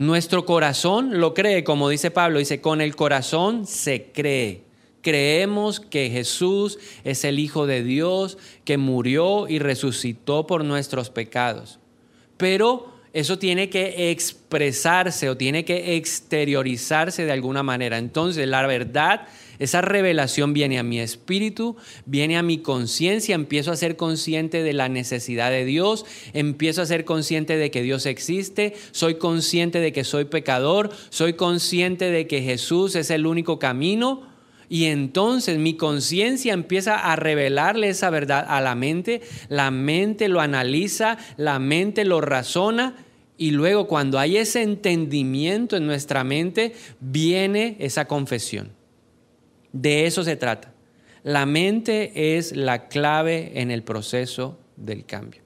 Nuestro 0.00 0.46
corazón 0.46 1.20
lo 1.20 1.34
cree, 1.34 1.62
como 1.62 1.90
dice 1.90 2.10
Pablo, 2.10 2.38
dice, 2.38 2.62
con 2.62 2.80
el 2.80 2.96
corazón 2.96 3.66
se 3.66 4.10
cree. 4.14 4.62
Creemos 5.02 5.78
que 5.78 6.08
Jesús 6.08 6.78
es 7.04 7.22
el 7.24 7.38
Hijo 7.38 7.66
de 7.66 7.84
Dios, 7.84 8.38
que 8.64 8.78
murió 8.78 9.46
y 9.46 9.58
resucitó 9.58 10.46
por 10.46 10.64
nuestros 10.64 11.10
pecados. 11.10 11.80
Pero 12.38 12.86
eso 13.12 13.38
tiene 13.38 13.70
que 13.70 14.10
expresarse 14.10 15.28
o 15.28 15.36
tiene 15.36 15.64
que 15.64 15.96
exteriorizarse 15.96 17.24
de 17.24 17.32
alguna 17.32 17.62
manera. 17.62 17.98
Entonces, 17.98 18.46
la 18.46 18.64
verdad, 18.66 19.26
esa 19.58 19.82
revelación 19.82 20.54
viene 20.54 20.78
a 20.78 20.82
mi 20.82 21.00
espíritu, 21.00 21.76
viene 22.06 22.38
a 22.38 22.42
mi 22.42 22.58
conciencia, 22.58 23.34
empiezo 23.34 23.72
a 23.72 23.76
ser 23.76 23.96
consciente 23.96 24.62
de 24.62 24.72
la 24.72 24.88
necesidad 24.88 25.50
de 25.50 25.64
Dios, 25.64 26.06
empiezo 26.32 26.82
a 26.82 26.86
ser 26.86 27.04
consciente 27.04 27.56
de 27.56 27.70
que 27.70 27.82
Dios 27.82 28.06
existe, 28.06 28.74
soy 28.92 29.16
consciente 29.16 29.80
de 29.80 29.92
que 29.92 30.04
soy 30.04 30.24
pecador, 30.24 30.90
soy 31.10 31.34
consciente 31.34 32.10
de 32.10 32.26
que 32.26 32.42
Jesús 32.42 32.94
es 32.96 33.10
el 33.10 33.26
único 33.26 33.58
camino. 33.58 34.29
Y 34.72 34.84
entonces 34.84 35.58
mi 35.58 35.76
conciencia 35.76 36.54
empieza 36.54 36.96
a 36.96 37.16
revelarle 37.16 37.88
esa 37.88 38.08
verdad 38.08 38.46
a 38.48 38.60
la 38.60 38.76
mente, 38.76 39.20
la 39.48 39.72
mente 39.72 40.28
lo 40.28 40.40
analiza, 40.40 41.18
la 41.36 41.58
mente 41.58 42.04
lo 42.04 42.20
razona 42.20 42.94
y 43.36 43.50
luego 43.50 43.88
cuando 43.88 44.20
hay 44.20 44.36
ese 44.36 44.62
entendimiento 44.62 45.76
en 45.76 45.86
nuestra 45.86 46.22
mente, 46.22 46.74
viene 47.00 47.76
esa 47.80 48.04
confesión. 48.04 48.70
De 49.72 50.06
eso 50.06 50.22
se 50.22 50.36
trata. 50.36 50.72
La 51.24 51.46
mente 51.46 52.36
es 52.36 52.54
la 52.54 52.86
clave 52.86 53.50
en 53.60 53.72
el 53.72 53.82
proceso 53.82 54.56
del 54.76 55.04
cambio. 55.04 55.42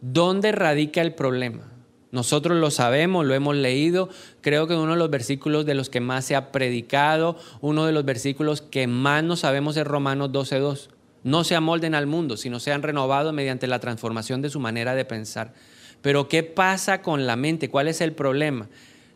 ¿Dónde 0.00 0.52
radica 0.52 1.02
el 1.02 1.14
problema? 1.14 1.73
Nosotros 2.14 2.56
lo 2.56 2.70
sabemos, 2.70 3.26
lo 3.26 3.34
hemos 3.34 3.56
leído. 3.56 4.08
Creo 4.40 4.68
que 4.68 4.74
uno 4.74 4.92
de 4.92 4.98
los 4.98 5.10
versículos 5.10 5.66
de 5.66 5.74
los 5.74 5.90
que 5.90 5.98
más 5.98 6.24
se 6.24 6.36
ha 6.36 6.52
predicado, 6.52 7.36
uno 7.60 7.86
de 7.86 7.92
los 7.92 8.04
versículos 8.04 8.62
que 8.62 8.86
más 8.86 9.24
no 9.24 9.34
sabemos 9.34 9.76
es 9.76 9.84
Romanos 9.84 10.30
12.2. 10.30 10.90
No 11.24 11.42
se 11.42 11.56
amolden 11.56 11.92
al 11.96 12.06
mundo, 12.06 12.36
sino 12.36 12.60
sean 12.60 12.82
renovados 12.82 13.34
mediante 13.34 13.66
la 13.66 13.80
transformación 13.80 14.42
de 14.42 14.50
su 14.50 14.60
manera 14.60 14.94
de 14.94 15.04
pensar. 15.04 15.54
Pero 16.02 16.28
¿qué 16.28 16.44
pasa 16.44 17.02
con 17.02 17.26
la 17.26 17.34
mente? 17.34 17.68
¿Cuál 17.68 17.88
es 17.88 18.00
el 18.00 18.12
problema? 18.12 18.68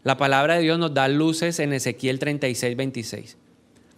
La 0.03 0.17
palabra 0.17 0.57
de 0.57 0.63
Dios 0.63 0.81
nos 0.81 0.93
da 0.93 1.07
luces 1.07 1.61
en 1.61 1.73
Ezequiel 1.73 2.19
36.26. 2.19 3.37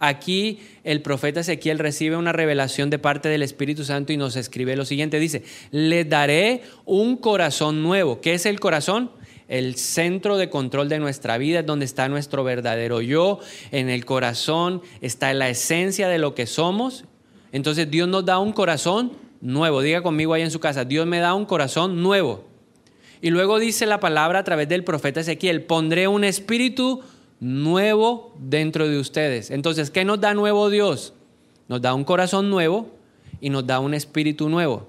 Aquí 0.03 0.59
el 0.83 1.03
profeta 1.03 1.41
Ezequiel 1.41 1.77
recibe 1.77 2.17
una 2.17 2.33
revelación 2.33 2.89
de 2.89 2.97
parte 2.97 3.29
del 3.29 3.43
Espíritu 3.43 3.83
Santo 3.83 4.11
y 4.11 4.17
nos 4.17 4.35
escribe 4.35 4.75
lo 4.75 4.83
siguiente. 4.83 5.19
Dice, 5.19 5.43
le 5.69 6.05
daré 6.05 6.63
un 6.85 7.17
corazón 7.17 7.83
nuevo. 7.83 8.19
¿Qué 8.19 8.33
es 8.33 8.47
el 8.47 8.59
corazón? 8.59 9.11
El 9.47 9.75
centro 9.75 10.37
de 10.37 10.49
control 10.49 10.89
de 10.89 10.97
nuestra 10.97 11.37
vida 11.37 11.59
es 11.59 11.67
donde 11.67 11.85
está 11.85 12.09
nuestro 12.09 12.43
verdadero 12.43 13.01
yo. 13.01 13.41
En 13.71 13.89
el 13.89 14.03
corazón 14.03 14.81
está 15.01 15.35
la 15.35 15.49
esencia 15.49 16.07
de 16.07 16.17
lo 16.17 16.33
que 16.33 16.47
somos. 16.47 17.05
Entonces 17.51 17.91
Dios 17.91 18.07
nos 18.07 18.25
da 18.25 18.39
un 18.39 18.53
corazón 18.53 19.11
nuevo. 19.39 19.83
Diga 19.83 20.01
conmigo 20.01 20.33
ahí 20.33 20.41
en 20.41 20.49
su 20.49 20.59
casa, 20.59 20.83
Dios 20.83 21.05
me 21.05 21.19
da 21.19 21.35
un 21.35 21.45
corazón 21.45 22.01
nuevo. 22.01 22.45
Y 23.21 23.29
luego 23.29 23.59
dice 23.59 23.85
la 23.85 23.99
palabra 23.99 24.39
a 24.39 24.43
través 24.43 24.67
del 24.67 24.83
profeta 24.83 25.19
Ezequiel, 25.19 25.61
pondré 25.61 26.07
un 26.07 26.23
espíritu 26.23 27.01
nuevo 27.41 28.33
dentro 28.39 28.87
de 28.87 28.97
ustedes. 28.97 29.51
Entonces, 29.51 29.91
¿qué 29.91 30.05
nos 30.05 30.21
da 30.21 30.33
nuevo 30.33 30.69
Dios? 30.69 31.13
Nos 31.67 31.81
da 31.81 31.93
un 31.93 32.05
corazón 32.05 32.49
nuevo 32.49 32.95
y 33.41 33.49
nos 33.49 33.67
da 33.67 33.79
un 33.79 33.93
espíritu 33.93 34.47
nuevo. 34.47 34.87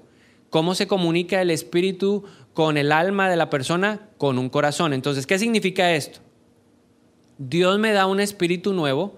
¿Cómo 0.49 0.75
se 0.75 0.87
comunica 0.87 1.41
el 1.41 1.49
espíritu 1.49 2.23
con 2.53 2.77
el 2.77 2.91
alma 2.91 3.27
de 3.27 3.35
la 3.35 3.49
persona? 3.49 4.07
Con 4.17 4.37
un 4.37 4.49
corazón. 4.49 4.93
Entonces, 4.93 5.25
¿qué 5.25 5.39
significa 5.39 5.93
esto? 5.93 6.19
Dios 7.39 7.79
me 7.79 7.91
da 7.91 8.05
un 8.05 8.19
espíritu 8.19 8.71
nuevo 8.71 9.15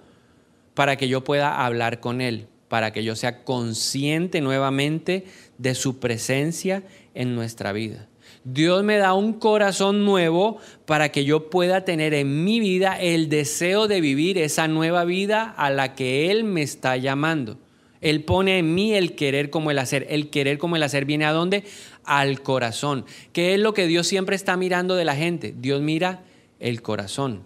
para 0.74 0.96
que 0.96 1.10
yo 1.10 1.26
pueda 1.26 1.66
hablar 1.66 2.00
con 2.00 2.22
Él, 2.22 2.48
para 2.70 2.94
que 2.94 3.04
yo 3.04 3.18
sea 3.18 3.44
consciente 3.44 4.40
nuevamente 4.40 5.26
de 5.58 5.76
su 5.76 6.00
presencia 6.00 6.84
en 7.14 7.36
nuestra 7.36 7.74
vida. 7.74 8.08
Dios 8.44 8.84
me 8.84 8.98
da 8.98 9.14
un 9.14 9.34
corazón 9.34 10.06
nuevo 10.06 10.58
para 10.86 11.10
que 11.10 11.26
yo 11.26 11.50
pueda 11.50 11.86
tener 11.86 12.14
en 12.14 12.44
mi 12.44 12.60
vida 12.60 13.00
el 13.00 13.30
deseo 13.30 13.88
de 13.88 14.02
vivir 14.02 14.38
esa 14.38 14.68
nueva 14.68 15.04
vida 15.06 15.54
a 15.58 15.70
la 15.70 15.96
que 15.96 16.30
Él 16.30 16.44
me 16.44 16.62
está 16.62 16.98
llamando. 16.98 17.58
Él 18.02 18.24
pone 18.24 18.60
en 18.60 18.76
mí 18.76 18.94
el 18.94 19.16
querer 19.16 19.50
como 19.50 19.72
el 19.72 19.80
hacer. 19.80 20.06
El 20.12 20.30
querer 20.30 20.60
como 20.60 20.76
el 20.76 20.84
hacer 20.84 21.06
viene 21.06 21.26
a 21.26 21.32
dónde? 21.32 21.64
Al 22.04 22.44
corazón. 22.44 23.06
¿Qué 23.34 23.56
es 23.56 23.60
lo 23.60 23.74
que 23.74 23.88
Dios 23.88 24.06
siempre 24.06 24.36
está 24.36 24.58
mirando 24.58 24.96
de 24.96 25.06
la 25.06 25.16
gente? 25.16 25.56
Dios 25.58 25.82
mira 25.82 26.24
el 26.60 26.84
corazón. 26.84 27.46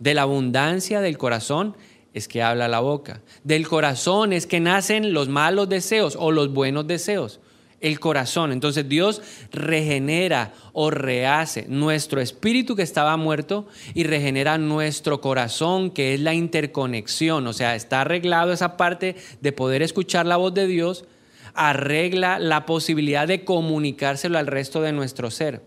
De 0.00 0.14
la 0.14 0.22
abundancia 0.22 1.00
del 1.00 1.16
corazón 1.16 1.76
es 2.12 2.26
que 2.26 2.42
habla 2.42 2.66
la 2.66 2.80
boca. 2.80 3.22
Del 3.44 3.68
corazón 3.68 4.32
es 4.32 4.46
que 4.46 4.58
nacen 4.58 5.12
los 5.12 5.28
malos 5.28 5.68
deseos 5.68 6.16
o 6.18 6.32
los 6.32 6.52
buenos 6.52 6.86
deseos. 6.86 7.40
El 7.84 8.00
corazón. 8.00 8.50
Entonces 8.50 8.88
Dios 8.88 9.20
regenera 9.52 10.54
o 10.72 10.90
rehace 10.90 11.66
nuestro 11.68 12.22
espíritu 12.22 12.76
que 12.76 12.82
estaba 12.82 13.14
muerto 13.18 13.68
y 13.92 14.04
regenera 14.04 14.56
nuestro 14.56 15.20
corazón, 15.20 15.90
que 15.90 16.14
es 16.14 16.20
la 16.20 16.32
interconexión. 16.32 17.46
O 17.46 17.52
sea, 17.52 17.74
está 17.74 18.00
arreglado 18.00 18.54
esa 18.54 18.78
parte 18.78 19.16
de 19.42 19.52
poder 19.52 19.82
escuchar 19.82 20.24
la 20.24 20.38
voz 20.38 20.54
de 20.54 20.66
Dios, 20.66 21.04
arregla 21.52 22.38
la 22.38 22.64
posibilidad 22.64 23.28
de 23.28 23.44
comunicárselo 23.44 24.38
al 24.38 24.46
resto 24.46 24.80
de 24.80 24.92
nuestro 24.92 25.30
ser. 25.30 25.60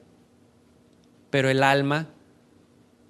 Pero 1.29 1.51
el 1.51 1.61
alma, 1.61 2.07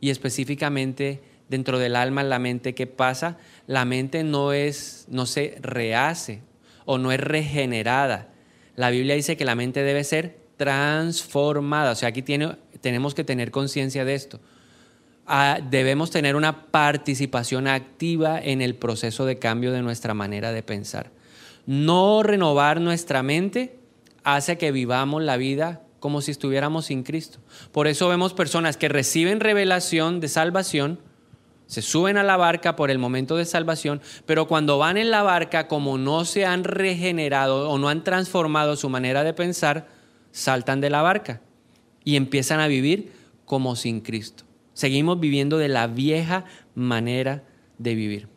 y 0.02 0.10
específicamente 0.10 1.22
dentro 1.48 1.80
del 1.80 1.96
alma, 1.96 2.24
la 2.24 2.40
mente, 2.40 2.76
¿qué 2.76 2.88
pasa? 2.88 3.38
La 3.68 3.86
mente 3.86 4.26
no 4.26 4.52
es, 4.52 5.06
no 5.08 5.26
se 5.26 5.58
rehace 5.62 6.42
o 6.84 6.98
no 6.98 7.14
es 7.14 7.22
regenerada. 7.22 8.34
La 8.78 8.92
Biblia 8.92 9.16
dice 9.16 9.36
que 9.36 9.44
la 9.44 9.56
mente 9.56 9.84
debe 9.84 10.04
ser 10.04 10.38
transformada. 10.56 11.92
O 11.92 11.96
sea, 11.96 12.10
aquí 12.10 12.22
tenemos 12.22 13.16
que 13.16 13.24
tener 13.24 13.50
conciencia 13.50 14.06
de 14.06 14.14
esto. 14.14 14.40
Ah, 15.26 15.60
debemos 15.68 16.12
tener 16.12 16.36
una 16.36 16.68
participación 16.68 17.68
activa 17.68 18.40
en 18.40 18.62
el 18.62 18.76
proceso 18.76 19.26
de 19.26 19.40
cambio 19.40 19.72
de 19.72 19.82
nuestra 19.82 20.14
manera 20.14 20.52
de 20.52 20.62
pensar. 20.62 21.10
No 21.66 22.22
renovar 22.22 22.80
nuestra 22.80 23.24
mente 23.24 23.80
hace 24.24 24.60
que 24.60 24.72
vivamos 24.72 25.24
la 25.24 25.38
vida 25.38 25.82
como 26.00 26.22
si 26.22 26.30
estuviéramos 26.30 26.86
sin 26.86 27.02
Cristo. 27.02 27.40
Por 27.72 27.88
eso 27.88 28.08
vemos 28.08 28.34
personas 28.34 28.78
que 28.78 28.90
reciben 28.90 29.40
revelación 29.40 30.20
de 30.20 30.28
salvación, 30.28 31.00
se 31.68 31.82
suben 31.82 32.18
a 32.18 32.24
la 32.24 32.38
barca 32.38 32.76
por 32.76 32.90
el 32.90 32.98
momento 32.98 33.36
de 33.36 33.46
salvación, 33.46 34.02
pero 34.26 34.48
cuando 34.48 34.78
van 34.78 34.98
en 34.98 35.12
la 35.12 35.22
barca, 35.22 35.68
como 35.68 35.98
no 35.98 36.26
se 36.26 36.46
han 36.46 36.64
regenerado 36.64 37.70
o 37.70 37.78
no 37.78 37.90
han 37.90 38.04
transformado 38.04 38.76
su 38.76 38.90
manera 38.90 39.24
de 39.24 39.34
pensar, 39.34 39.88
saltan 40.32 40.82
de 40.82 40.90
la 40.90 41.02
barca 41.02 41.42
y 42.04 42.16
empiezan 42.16 42.62
a 42.62 42.68
vivir 42.68 43.12
como 43.46 43.76
sin 43.76 44.00
Cristo. 44.00 44.46
Seguimos 44.74 45.20
viviendo 45.20 45.58
de 45.58 45.68
la 45.68 45.88
vieja 45.88 46.46
manera 46.74 47.44
de 47.78 47.96
vivir. 47.96 48.28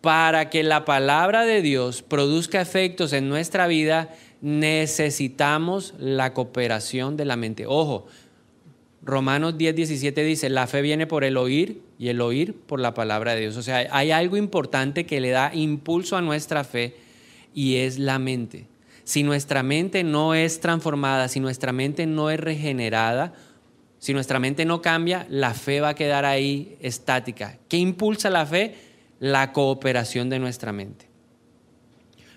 Para 0.00 0.48
que 0.48 0.62
la 0.62 0.84
palabra 0.84 1.44
de 1.44 1.62
Dios 1.62 2.02
produzca 2.02 2.60
efectos 2.60 3.12
en 3.12 3.28
nuestra 3.28 3.66
vida, 3.66 4.10
necesitamos 4.40 5.94
la 5.98 6.32
cooperación 6.32 7.16
de 7.16 7.24
la 7.24 7.36
mente. 7.36 7.66
Ojo, 7.66 8.06
Romanos 9.02 9.58
10, 9.58 9.74
17 9.74 10.24
dice, 10.24 10.48
la 10.48 10.66
fe 10.66 10.80
viene 10.80 11.06
por 11.06 11.24
el 11.24 11.36
oír 11.36 11.82
y 12.02 12.08
el 12.08 12.20
oír 12.20 12.56
por 12.56 12.80
la 12.80 12.94
palabra 12.94 13.36
de 13.36 13.42
Dios. 13.42 13.56
O 13.56 13.62
sea, 13.62 13.86
hay 13.92 14.10
algo 14.10 14.36
importante 14.36 15.06
que 15.06 15.20
le 15.20 15.30
da 15.30 15.54
impulso 15.54 16.16
a 16.16 16.20
nuestra 16.20 16.64
fe 16.64 16.96
y 17.54 17.76
es 17.76 18.00
la 18.00 18.18
mente. 18.18 18.66
Si 19.04 19.22
nuestra 19.22 19.62
mente 19.62 20.02
no 20.02 20.34
es 20.34 20.58
transformada, 20.58 21.28
si 21.28 21.38
nuestra 21.38 21.70
mente 21.70 22.06
no 22.06 22.28
es 22.28 22.40
regenerada, 22.40 23.34
si 24.00 24.14
nuestra 24.14 24.40
mente 24.40 24.64
no 24.64 24.82
cambia, 24.82 25.28
la 25.30 25.54
fe 25.54 25.80
va 25.80 25.90
a 25.90 25.94
quedar 25.94 26.24
ahí 26.24 26.76
estática. 26.80 27.60
¿Qué 27.68 27.76
impulsa 27.76 28.30
la 28.30 28.46
fe? 28.46 28.74
La 29.20 29.52
cooperación 29.52 30.28
de 30.28 30.40
nuestra 30.40 30.72
mente. 30.72 31.06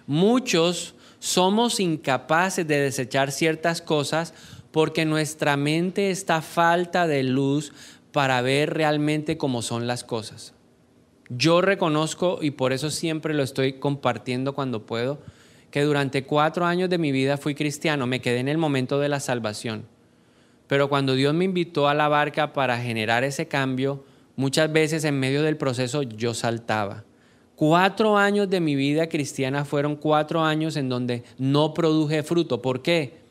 Muchos 0.06 0.94
somos 1.18 1.80
incapaces 1.80 2.68
de 2.68 2.82
desechar 2.82 3.32
ciertas 3.32 3.82
cosas 3.82 4.36
porque 4.76 5.06
nuestra 5.06 5.56
mente 5.58 6.12
está 6.12 6.42
falta 6.42 7.08
de 7.08 7.24
luz 7.24 7.72
para 8.16 8.42
ver 8.42 8.74
realmente 8.74 9.38
cómo 9.38 9.62
son 9.62 9.88
las 9.88 10.06
cosas. 10.06 10.54
Yo 11.28 11.60
reconozco, 11.60 12.40
y 12.42 12.52
por 12.52 12.72
eso 12.72 12.90
siempre 12.90 13.34
lo 13.34 13.44
estoy 13.44 13.74
compartiendo 13.74 14.56
cuando 14.56 14.86
puedo, 14.86 15.20
que 15.70 15.82
durante 15.82 16.24
cuatro 16.24 16.66
años 16.66 16.90
de 16.90 16.98
mi 16.98 17.12
vida 17.12 17.36
fui 17.36 17.56
cristiano, 17.56 18.08
me 18.08 18.22
quedé 18.22 18.40
en 18.40 18.48
el 18.48 18.58
momento 18.58 19.02
de 19.02 19.10
la 19.10 19.20
salvación. 19.20 19.86
Pero 20.68 20.88
cuando 20.88 21.14
Dios 21.14 21.34
me 21.34 21.44
invitó 21.44 21.90
a 21.90 21.94
la 21.94 22.08
barca 22.08 22.54
para 22.54 22.80
generar 22.80 23.26
ese 23.26 23.50
cambio, 23.50 24.06
muchas 24.38 24.72
veces 24.72 25.04
en 25.04 25.20
medio 25.20 25.44
del 25.44 25.58
proceso 25.58 26.02
yo 26.02 26.34
saltaba. 26.34 27.04
Cuatro 27.58 28.18
años 28.18 28.50
de 28.50 28.62
mi 28.62 28.76
vida 28.76 29.10
cristiana 29.10 29.66
fueron 29.66 29.98
cuatro 29.98 30.42
años 30.42 30.78
en 30.78 30.88
donde 30.88 31.26
no 31.38 31.74
produje 31.74 32.24
fruto. 32.24 32.62
¿Por 32.62 32.82
qué? 32.82 33.25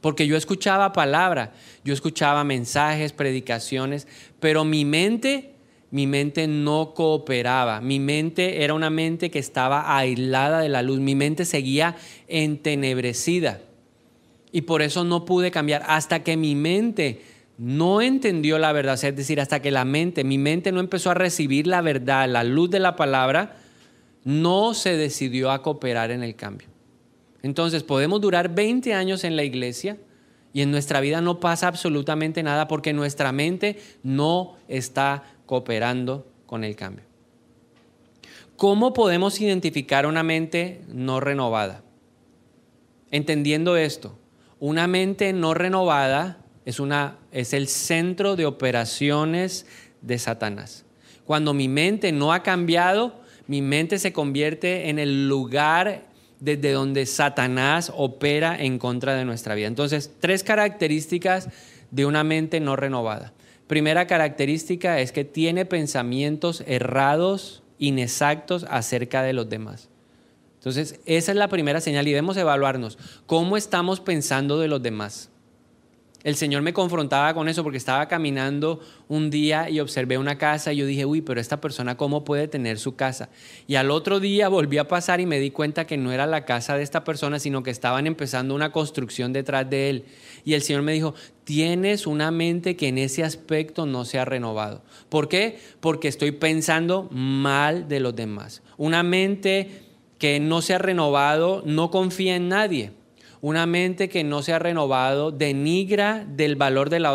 Porque 0.00 0.26
yo 0.26 0.36
escuchaba 0.36 0.92
palabra, 0.92 1.52
yo 1.84 1.92
escuchaba 1.92 2.44
mensajes, 2.44 3.12
predicaciones, 3.12 4.08
pero 4.38 4.64
mi 4.64 4.84
mente, 4.84 5.52
mi 5.90 6.06
mente 6.06 6.46
no 6.46 6.94
cooperaba. 6.94 7.80
Mi 7.80 7.98
mente 7.98 8.64
era 8.64 8.74
una 8.74 8.90
mente 8.90 9.30
que 9.30 9.38
estaba 9.38 9.96
aislada 9.96 10.60
de 10.60 10.68
la 10.68 10.82
luz. 10.82 11.00
Mi 11.00 11.14
mente 11.14 11.44
seguía 11.44 11.96
entenebrecida. 12.28 13.60
Y 14.52 14.62
por 14.62 14.82
eso 14.82 15.04
no 15.04 15.24
pude 15.24 15.50
cambiar 15.50 15.84
hasta 15.86 16.22
que 16.22 16.36
mi 16.36 16.54
mente 16.54 17.20
no 17.60 18.00
entendió 18.00 18.58
la 18.58 18.72
verdad, 18.72 18.94
es 18.94 19.14
decir, 19.14 19.38
hasta 19.38 19.60
que 19.60 19.70
la 19.70 19.84
mente, 19.84 20.24
mi 20.24 20.38
mente 20.38 20.72
no 20.72 20.80
empezó 20.80 21.10
a 21.10 21.14
recibir 21.14 21.66
la 21.66 21.82
verdad, 21.82 22.26
la 22.26 22.42
luz 22.42 22.70
de 22.70 22.80
la 22.80 22.96
palabra, 22.96 23.58
no 24.24 24.72
se 24.72 24.96
decidió 24.96 25.50
a 25.50 25.60
cooperar 25.60 26.10
en 26.10 26.22
el 26.22 26.34
cambio. 26.36 26.68
Entonces 27.42 27.82
podemos 27.82 28.20
durar 28.20 28.54
20 28.54 28.94
años 28.94 29.24
en 29.24 29.36
la 29.36 29.44
iglesia 29.44 29.96
y 30.52 30.62
en 30.62 30.70
nuestra 30.70 31.00
vida 31.00 31.20
no 31.20 31.40
pasa 31.40 31.68
absolutamente 31.68 32.42
nada 32.42 32.68
porque 32.68 32.92
nuestra 32.92 33.32
mente 33.32 33.78
no 34.02 34.56
está 34.68 35.24
cooperando 35.46 36.26
con 36.46 36.64
el 36.64 36.76
cambio. 36.76 37.04
¿Cómo 38.56 38.92
podemos 38.92 39.40
identificar 39.40 40.06
una 40.06 40.22
mente 40.22 40.82
no 40.88 41.20
renovada? 41.20 41.82
Entendiendo 43.10 43.76
esto, 43.76 44.18
una 44.58 44.86
mente 44.86 45.32
no 45.32 45.54
renovada 45.54 46.44
es, 46.66 46.78
una, 46.78 47.16
es 47.32 47.54
el 47.54 47.68
centro 47.68 48.36
de 48.36 48.46
operaciones 48.46 49.66
de 50.02 50.18
Satanás. 50.18 50.84
Cuando 51.24 51.54
mi 51.54 51.68
mente 51.68 52.12
no 52.12 52.32
ha 52.32 52.42
cambiado, 52.42 53.20
mi 53.46 53.62
mente 53.62 53.98
se 53.98 54.12
convierte 54.12 54.90
en 54.90 54.98
el 54.98 55.28
lugar 55.28 56.09
desde 56.40 56.72
donde 56.72 57.06
Satanás 57.06 57.92
opera 57.94 58.56
en 58.58 58.78
contra 58.78 59.14
de 59.14 59.24
nuestra 59.24 59.54
vida. 59.54 59.68
Entonces, 59.68 60.10
tres 60.18 60.42
características 60.42 61.48
de 61.90 62.06
una 62.06 62.24
mente 62.24 62.60
no 62.60 62.76
renovada. 62.76 63.32
Primera 63.66 64.06
característica 64.06 64.98
es 65.00 65.12
que 65.12 65.24
tiene 65.24 65.64
pensamientos 65.64 66.64
errados, 66.66 67.62
inexactos 67.78 68.66
acerca 68.68 69.22
de 69.22 69.32
los 69.32 69.48
demás. 69.48 69.88
Entonces, 70.58 71.00
esa 71.06 71.32
es 71.32 71.38
la 71.38 71.48
primera 71.48 71.80
señal 71.80 72.06
y 72.08 72.10
debemos 72.10 72.36
evaluarnos 72.36 72.98
cómo 73.26 73.56
estamos 73.56 74.00
pensando 74.00 74.58
de 74.58 74.68
los 74.68 74.82
demás. 74.82 75.30
El 76.22 76.36
Señor 76.36 76.60
me 76.60 76.74
confrontaba 76.74 77.32
con 77.32 77.48
eso 77.48 77.62
porque 77.62 77.78
estaba 77.78 78.06
caminando 78.06 78.80
un 79.08 79.30
día 79.30 79.70
y 79.70 79.80
observé 79.80 80.18
una 80.18 80.36
casa 80.36 80.70
y 80.72 80.76
yo 80.76 80.84
dije, 80.84 81.06
uy, 81.06 81.22
pero 81.22 81.40
esta 81.40 81.62
persona 81.62 81.96
cómo 81.96 82.24
puede 82.24 82.46
tener 82.46 82.78
su 82.78 82.94
casa. 82.94 83.30
Y 83.66 83.76
al 83.76 83.90
otro 83.90 84.20
día 84.20 84.48
volví 84.48 84.76
a 84.76 84.86
pasar 84.86 85.20
y 85.20 85.26
me 85.26 85.40
di 85.40 85.50
cuenta 85.50 85.86
que 85.86 85.96
no 85.96 86.12
era 86.12 86.26
la 86.26 86.44
casa 86.44 86.76
de 86.76 86.82
esta 86.82 87.04
persona, 87.04 87.38
sino 87.38 87.62
que 87.62 87.70
estaban 87.70 88.06
empezando 88.06 88.54
una 88.54 88.70
construcción 88.70 89.32
detrás 89.32 89.70
de 89.70 89.88
él. 89.88 90.04
Y 90.44 90.52
el 90.52 90.60
Señor 90.60 90.82
me 90.82 90.92
dijo, 90.92 91.14
tienes 91.44 92.06
una 92.06 92.30
mente 92.30 92.76
que 92.76 92.88
en 92.88 92.98
ese 92.98 93.24
aspecto 93.24 93.86
no 93.86 94.04
se 94.04 94.18
ha 94.18 94.26
renovado. 94.26 94.82
¿Por 95.08 95.28
qué? 95.28 95.58
Porque 95.80 96.08
estoy 96.08 96.32
pensando 96.32 97.08
mal 97.10 97.88
de 97.88 98.00
los 98.00 98.14
demás. 98.14 98.62
Una 98.76 99.02
mente 99.02 99.84
que 100.18 100.38
no 100.38 100.60
se 100.60 100.74
ha 100.74 100.78
renovado 100.78 101.62
no 101.64 101.90
confía 101.90 102.36
en 102.36 102.50
nadie. 102.50 102.99
Una 103.42 103.66
mente 103.66 104.08
que 104.08 104.22
no 104.22 104.42
se 104.42 104.52
ha 104.52 104.58
renovado 104.58 105.30
denigra 105.30 106.26
del 106.28 106.56
valor 106.56 106.90
de, 106.90 107.00
las 107.00 107.12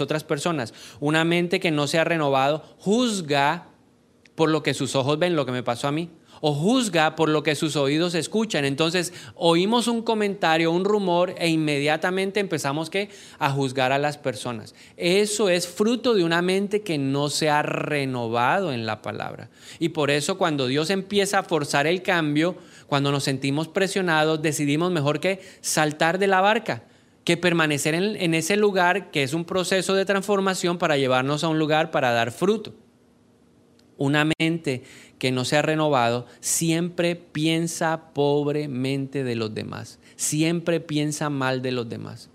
otras 0.00 0.24
personas. 0.24 0.74
Una 1.00 1.24
mente 1.24 1.60
que 1.60 1.70
no 1.70 1.86
se 1.86 1.98
ha 1.98 2.04
renovado 2.04 2.62
juzga 2.78 3.68
por 4.34 4.50
lo 4.50 4.62
que 4.62 4.74
sus 4.74 4.94
ojos 4.94 5.18
ven, 5.18 5.36
lo 5.36 5.46
que 5.46 5.52
me 5.52 5.62
pasó 5.62 5.88
a 5.88 5.92
mí 5.92 6.10
o 6.40 6.54
juzga 6.54 7.16
por 7.16 7.28
lo 7.28 7.42
que 7.42 7.54
sus 7.54 7.76
oídos 7.76 8.14
escuchan. 8.14 8.64
Entonces 8.64 9.12
oímos 9.34 9.88
un 9.88 10.02
comentario, 10.02 10.72
un 10.72 10.84
rumor 10.84 11.34
e 11.38 11.48
inmediatamente 11.48 12.40
empezamos 12.40 12.90
¿qué? 12.90 13.10
a 13.38 13.50
juzgar 13.50 13.92
a 13.92 13.98
las 13.98 14.18
personas. 14.18 14.74
Eso 14.96 15.48
es 15.48 15.68
fruto 15.68 16.14
de 16.14 16.24
una 16.24 16.42
mente 16.42 16.82
que 16.82 16.98
no 16.98 17.28
se 17.28 17.50
ha 17.50 17.62
renovado 17.62 18.72
en 18.72 18.86
la 18.86 19.02
palabra. 19.02 19.50
Y 19.78 19.90
por 19.90 20.10
eso 20.10 20.38
cuando 20.38 20.66
Dios 20.66 20.90
empieza 20.90 21.40
a 21.40 21.42
forzar 21.42 21.86
el 21.86 22.02
cambio, 22.02 22.56
cuando 22.90 23.10
nos 23.10 23.24
sentimos 23.24 23.68
presionados, 23.68 24.42
decidimos 24.42 24.90
mejor 24.90 25.20
que 25.20 25.40
saltar 25.62 26.18
de 26.18 26.26
la 26.26 26.42
barca 26.42 26.82
que 27.24 27.36
permanecer 27.36 27.94
en, 27.94 28.34
ese 28.34 28.56
lugar 28.56 29.10
que 29.10 29.22
es 29.22 29.34
un 29.34 29.44
proceso 29.44 29.94
de 29.94 30.04
transformación 30.04 30.78
para 30.78 30.96
llevarnos 30.96 31.44
a 31.44 31.48
un 31.48 31.58
lugar 31.58 31.90
para 31.90 32.10
dar 32.10 32.32
fruto. 32.32 32.74
Una 33.96 34.26
mente 34.38 34.82
que 35.18 35.30
no 35.30 35.44
se 35.44 35.56
ha 35.56 35.62
renovado 35.62 36.26
siempre 36.40 37.14
piensa 37.14 38.12
pobremente 38.14 39.22
de 39.22 39.36
los 39.36 39.54
demás, 39.54 39.98
siempre 40.16 40.80
piensa 40.80 41.30
mal 41.30 41.62
de 41.62 41.72
los 41.72 41.88
demás. 41.88 42.30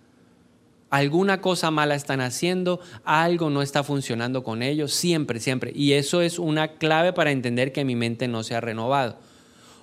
Alguna 0.92 1.42
cosa 1.42 1.72
mala 1.72 1.96
están 1.96 2.22
haciendo, 2.22 2.80
algo 3.04 3.50
no 3.50 3.62
está 3.62 3.84
funcionando 3.84 4.44
con 4.44 4.62
ellos, 4.62 4.94
siempre, 4.94 5.42
siempre. 5.42 5.74
Y 5.76 5.94
eso 5.94 6.22
es 6.22 6.40
una 6.40 6.78
clave 6.78 7.12
para 7.12 7.32
entender 7.32 7.74
que 7.74 7.84
mi 7.84 7.96
mente 7.98 8.30
no 8.30 8.44
se 8.44 8.56
ha 8.56 8.62
renovado. 8.62 9.18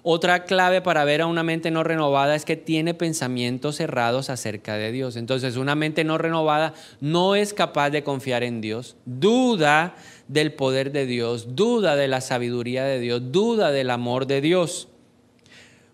Otra 0.05 0.45
clave 0.45 0.81
para 0.81 1.05
ver 1.05 1.21
a 1.21 1.27
una 1.27 1.45
mente 1.45 1.71
no 1.71 1.85
renovada 1.85 2.35
es 2.35 2.45
que 2.45 2.57
tiene 2.57 2.93
pensamientos 2.93 3.77
cerrados 3.77 4.31
acerca 4.31 4.77
de 4.77 4.91
Dios. 4.91 5.15
Entonces, 5.15 5.57
una 5.57 5.77
mente 5.77 6.03
no 6.03 6.19
renovada 6.19 6.75
no 7.01 7.37
es 7.37 7.55
capaz 7.55 7.91
de 7.91 8.03
confiar 8.03 8.43
en 8.43 8.61
Dios, 8.61 8.97
duda 9.05 9.95
del 10.27 10.55
poder 10.55 10.91
de 10.91 11.07
Dios, 11.07 11.55
duda 11.55 11.95
de 11.95 12.09
la 12.09 12.21
sabiduría 12.21 12.85
de 12.85 12.99
Dios, 12.99 13.31
duda 13.31 13.71
del 13.71 13.91
amor 13.91 14.27
de 14.27 14.41
Dios. 14.41 14.89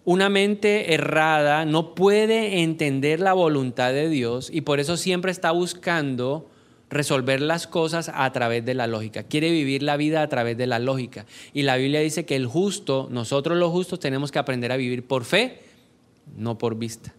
Una 0.06 0.30
mente 0.30 0.94
errada 0.94 1.66
no 1.66 1.94
puede 1.94 2.62
entender 2.62 3.20
la 3.20 3.34
voluntad 3.34 3.92
de 3.92 4.08
Dios 4.08 4.48
y 4.50 4.62
por 4.62 4.80
eso 4.80 4.96
siempre 4.96 5.30
está 5.30 5.50
buscando 5.50 6.48
resolver 6.90 7.40
las 7.40 7.66
cosas 7.66 8.10
a 8.14 8.30
través 8.32 8.64
de 8.64 8.74
la 8.74 8.86
lógica, 8.86 9.22
quiere 9.22 9.50
vivir 9.50 9.82
la 9.82 9.96
vida 9.96 10.22
a 10.22 10.28
través 10.28 10.56
de 10.56 10.66
la 10.66 10.78
lógica. 10.78 11.26
Y 11.52 11.62
la 11.62 11.76
Biblia 11.76 12.00
dice 12.00 12.24
que 12.24 12.36
el 12.36 12.46
justo, 12.46 13.08
nosotros 13.10 13.58
los 13.58 13.70
justos 13.70 14.00
tenemos 14.00 14.32
que 14.32 14.38
aprender 14.38 14.72
a 14.72 14.76
vivir 14.76 15.06
por 15.06 15.24
fe, 15.24 15.60
no 16.36 16.58
por 16.58 16.76
vista. 16.76 17.14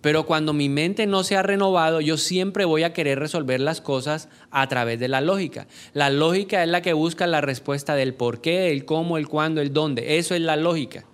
Pero 0.00 0.26
cuando 0.26 0.52
mi 0.52 0.68
mente 0.68 1.06
no 1.06 1.24
se 1.24 1.34
ha 1.34 1.42
renovado, 1.42 2.02
yo 2.02 2.18
siempre 2.18 2.66
voy 2.66 2.82
a 2.82 2.92
querer 2.92 3.18
resolver 3.18 3.58
las 3.58 3.80
cosas 3.80 4.28
a 4.50 4.68
través 4.68 5.00
de 5.00 5.08
la 5.08 5.22
lógica. 5.22 5.66
La 5.94 6.10
lógica 6.10 6.62
es 6.62 6.68
la 6.68 6.82
que 6.82 6.92
busca 6.92 7.26
la 7.26 7.40
respuesta 7.40 7.94
del 7.94 8.12
por 8.12 8.42
qué, 8.42 8.70
el 8.70 8.84
cómo, 8.84 9.16
el 9.16 9.28
cuándo, 9.28 9.62
el 9.62 9.72
dónde. 9.72 10.18
Eso 10.18 10.34
es 10.34 10.42
la 10.42 10.56
lógica. 10.56 11.06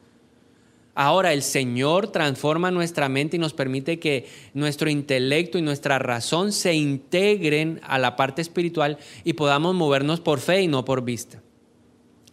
Ahora 1.02 1.32
el 1.32 1.42
Señor 1.42 2.08
transforma 2.08 2.70
nuestra 2.70 3.08
mente 3.08 3.36
y 3.36 3.40
nos 3.40 3.54
permite 3.54 3.98
que 3.98 4.28
nuestro 4.52 4.90
intelecto 4.90 5.56
y 5.56 5.62
nuestra 5.62 5.98
razón 5.98 6.52
se 6.52 6.74
integren 6.74 7.80
a 7.84 7.98
la 7.98 8.16
parte 8.16 8.42
espiritual 8.42 8.98
y 9.24 9.32
podamos 9.32 9.74
movernos 9.74 10.20
por 10.20 10.40
fe 10.40 10.60
y 10.60 10.66
no 10.66 10.84
por 10.84 11.02
vista. 11.02 11.40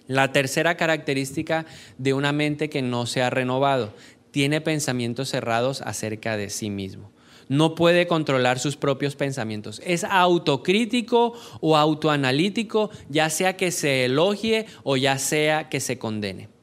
La 0.08 0.34
tercera 0.34 0.76
característica 0.76 1.66
de 1.98 2.14
una 2.14 2.34
mente 2.34 2.70
que 2.70 2.82
no 2.82 3.06
se 3.06 3.22
ha 3.22 3.30
renovado, 3.30 3.94
tiene 4.32 4.60
pensamientos 4.60 5.30
cerrados 5.30 5.80
acerca 5.80 6.36
de 6.36 6.50
sí 6.50 6.70
mismo. 6.70 7.14
No 7.48 7.74
puede 7.74 8.06
controlar 8.06 8.60
sus 8.60 8.76
propios 8.76 9.16
pensamientos. 9.16 9.82
Es 9.86 10.04
autocrítico 10.04 11.32
o 11.62 11.78
autoanalítico, 11.78 12.90
ya 13.08 13.30
sea 13.30 13.56
que 13.56 13.72
se 13.72 14.04
elogie 14.04 14.66
o 14.84 14.98
ya 14.98 15.20
sea 15.20 15.70
que 15.70 15.80
se 15.80 15.98
condene. 15.98 16.57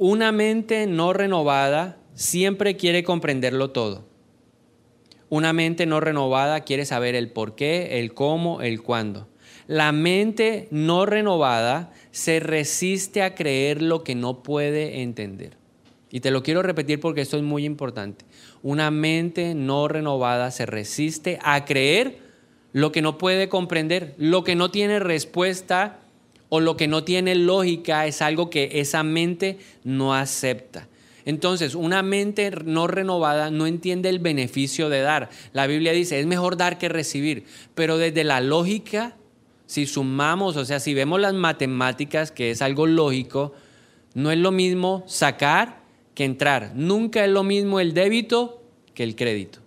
Una 0.00 0.30
mente 0.30 0.86
no 0.86 1.12
renovada 1.12 1.98
siempre 2.14 2.76
quiere 2.76 3.02
comprenderlo 3.02 3.72
todo. 3.72 4.04
Una 5.28 5.52
mente 5.52 5.86
no 5.86 5.98
renovada 5.98 6.60
quiere 6.60 6.84
saber 6.84 7.16
el 7.16 7.32
por 7.32 7.56
qué, 7.56 7.98
el 7.98 8.14
cómo, 8.14 8.62
el 8.62 8.80
cuándo. 8.80 9.26
La 9.66 9.90
mente 9.90 10.68
no 10.70 11.04
renovada 11.04 11.92
se 12.12 12.38
resiste 12.38 13.22
a 13.22 13.34
creer 13.34 13.82
lo 13.82 14.04
que 14.04 14.14
no 14.14 14.44
puede 14.44 15.02
entender. 15.02 15.56
Y 16.12 16.20
te 16.20 16.30
lo 16.30 16.44
quiero 16.44 16.62
repetir 16.62 17.00
porque 17.00 17.22
esto 17.22 17.36
es 17.36 17.42
muy 17.42 17.64
importante. 17.64 18.24
Una 18.62 18.92
mente 18.92 19.56
no 19.56 19.88
renovada 19.88 20.52
se 20.52 20.64
resiste 20.64 21.40
a 21.42 21.64
creer 21.64 22.20
lo 22.72 22.92
que 22.92 23.02
no 23.02 23.18
puede 23.18 23.48
comprender, 23.48 24.14
lo 24.16 24.44
que 24.44 24.54
no 24.54 24.70
tiene 24.70 25.00
respuesta 25.00 25.98
o 26.48 26.60
lo 26.60 26.76
que 26.76 26.88
no 26.88 27.04
tiene 27.04 27.34
lógica 27.34 28.06
es 28.06 28.22
algo 28.22 28.50
que 28.50 28.70
esa 28.80 29.02
mente 29.02 29.58
no 29.84 30.14
acepta. 30.14 30.88
Entonces, 31.24 31.74
una 31.74 32.02
mente 32.02 32.50
no 32.64 32.86
renovada 32.86 33.50
no 33.50 33.66
entiende 33.66 34.08
el 34.08 34.18
beneficio 34.18 34.88
de 34.88 35.00
dar. 35.00 35.28
La 35.52 35.66
Biblia 35.66 35.92
dice, 35.92 36.18
es 36.18 36.26
mejor 36.26 36.56
dar 36.56 36.78
que 36.78 36.88
recibir, 36.88 37.44
pero 37.74 37.98
desde 37.98 38.24
la 38.24 38.40
lógica, 38.40 39.14
si 39.66 39.84
sumamos, 39.84 40.56
o 40.56 40.64
sea, 40.64 40.80
si 40.80 40.94
vemos 40.94 41.20
las 41.20 41.34
matemáticas, 41.34 42.32
que 42.32 42.50
es 42.50 42.62
algo 42.62 42.86
lógico, 42.86 43.52
no 44.14 44.30
es 44.30 44.38
lo 44.38 44.52
mismo 44.52 45.04
sacar 45.06 45.82
que 46.14 46.24
entrar. 46.24 46.72
Nunca 46.74 47.22
es 47.24 47.30
lo 47.30 47.44
mismo 47.44 47.78
el 47.78 47.92
débito 47.92 48.62
que 48.94 49.02
el 49.02 49.14
crédito. 49.14 49.58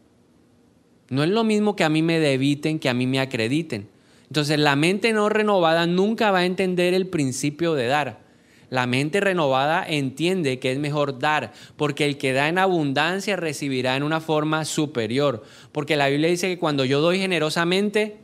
No 1.09 1.23
es 1.23 1.29
lo 1.29 1.43
mismo 1.43 1.75
que 1.75 1.83
a 1.83 1.89
mí 1.89 2.01
me 2.01 2.19
debiten 2.19 2.79
que 2.79 2.89
a 2.89 2.95
mí 2.95 3.05
me 3.05 3.19
acrediten. 3.19 3.87
Entonces 4.31 4.59
la 4.59 4.77
mente 4.77 5.11
no 5.11 5.27
renovada 5.27 5.85
nunca 5.87 6.31
va 6.31 6.37
a 6.37 6.45
entender 6.45 6.93
el 6.93 7.07
principio 7.07 7.73
de 7.73 7.87
dar. 7.87 8.19
La 8.69 8.87
mente 8.87 9.19
renovada 9.19 9.85
entiende 9.85 10.57
que 10.57 10.71
es 10.71 10.79
mejor 10.79 11.19
dar, 11.19 11.51
porque 11.75 12.05
el 12.05 12.17
que 12.17 12.31
da 12.31 12.47
en 12.47 12.57
abundancia 12.57 13.35
recibirá 13.35 13.97
en 13.97 14.03
una 14.03 14.21
forma 14.21 14.63
superior. 14.63 15.43
Porque 15.73 15.97
la 15.97 16.07
Biblia 16.07 16.29
dice 16.29 16.47
que 16.47 16.57
cuando 16.57 16.85
yo 16.85 17.01
doy 17.01 17.19
generosamente, 17.19 18.19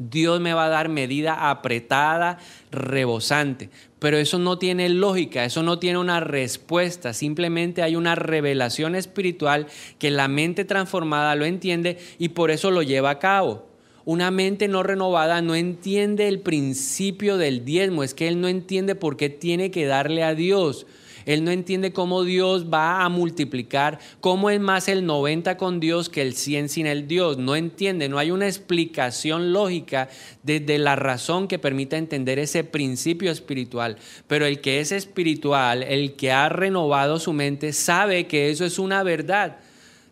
Dios 0.00 0.40
me 0.40 0.54
va 0.54 0.64
a 0.64 0.70
dar 0.70 0.88
medida 0.88 1.50
apretada, 1.50 2.38
rebosante. 2.72 3.70
Pero 4.00 4.16
eso 4.16 4.40
no 4.40 4.58
tiene 4.58 4.88
lógica, 4.88 5.44
eso 5.44 5.62
no 5.62 5.78
tiene 5.78 6.00
una 6.00 6.18
respuesta, 6.18 7.12
simplemente 7.12 7.84
hay 7.84 7.94
una 7.94 8.16
revelación 8.16 8.96
espiritual 8.96 9.68
que 10.00 10.10
la 10.10 10.26
mente 10.26 10.64
transformada 10.64 11.36
lo 11.36 11.44
entiende 11.44 11.96
y 12.18 12.30
por 12.30 12.50
eso 12.50 12.72
lo 12.72 12.82
lleva 12.82 13.10
a 13.10 13.18
cabo. 13.20 13.75
Una 14.06 14.30
mente 14.30 14.68
no 14.68 14.84
renovada 14.84 15.42
no 15.42 15.56
entiende 15.56 16.28
el 16.28 16.38
principio 16.38 17.38
del 17.38 17.64
diezmo, 17.64 18.04
es 18.04 18.14
que 18.14 18.28
él 18.28 18.40
no 18.40 18.46
entiende 18.46 18.94
por 18.94 19.16
qué 19.16 19.30
tiene 19.30 19.72
que 19.72 19.84
darle 19.84 20.22
a 20.22 20.36
Dios. 20.36 20.86
Él 21.24 21.42
no 21.42 21.50
entiende 21.50 21.92
cómo 21.92 22.22
Dios 22.22 22.72
va 22.72 23.02
a 23.02 23.08
multiplicar, 23.08 23.98
cómo 24.20 24.48
es 24.48 24.60
más 24.60 24.86
el 24.86 25.06
90 25.06 25.56
con 25.56 25.80
Dios 25.80 26.08
que 26.08 26.22
el 26.22 26.34
100 26.34 26.68
sin 26.68 26.86
el 26.86 27.08
Dios. 27.08 27.36
No 27.36 27.56
entiende, 27.56 28.08
no 28.08 28.18
hay 28.18 28.30
una 28.30 28.46
explicación 28.46 29.52
lógica 29.52 30.08
desde 30.44 30.78
la 30.78 30.94
razón 30.94 31.48
que 31.48 31.58
permita 31.58 31.96
entender 31.96 32.38
ese 32.38 32.62
principio 32.62 33.32
espiritual. 33.32 33.96
Pero 34.28 34.46
el 34.46 34.60
que 34.60 34.78
es 34.78 34.92
espiritual, 34.92 35.82
el 35.82 36.14
que 36.14 36.30
ha 36.30 36.48
renovado 36.48 37.18
su 37.18 37.32
mente, 37.32 37.72
sabe 37.72 38.28
que 38.28 38.50
eso 38.50 38.64
es 38.64 38.78
una 38.78 39.02
verdad. 39.02 39.58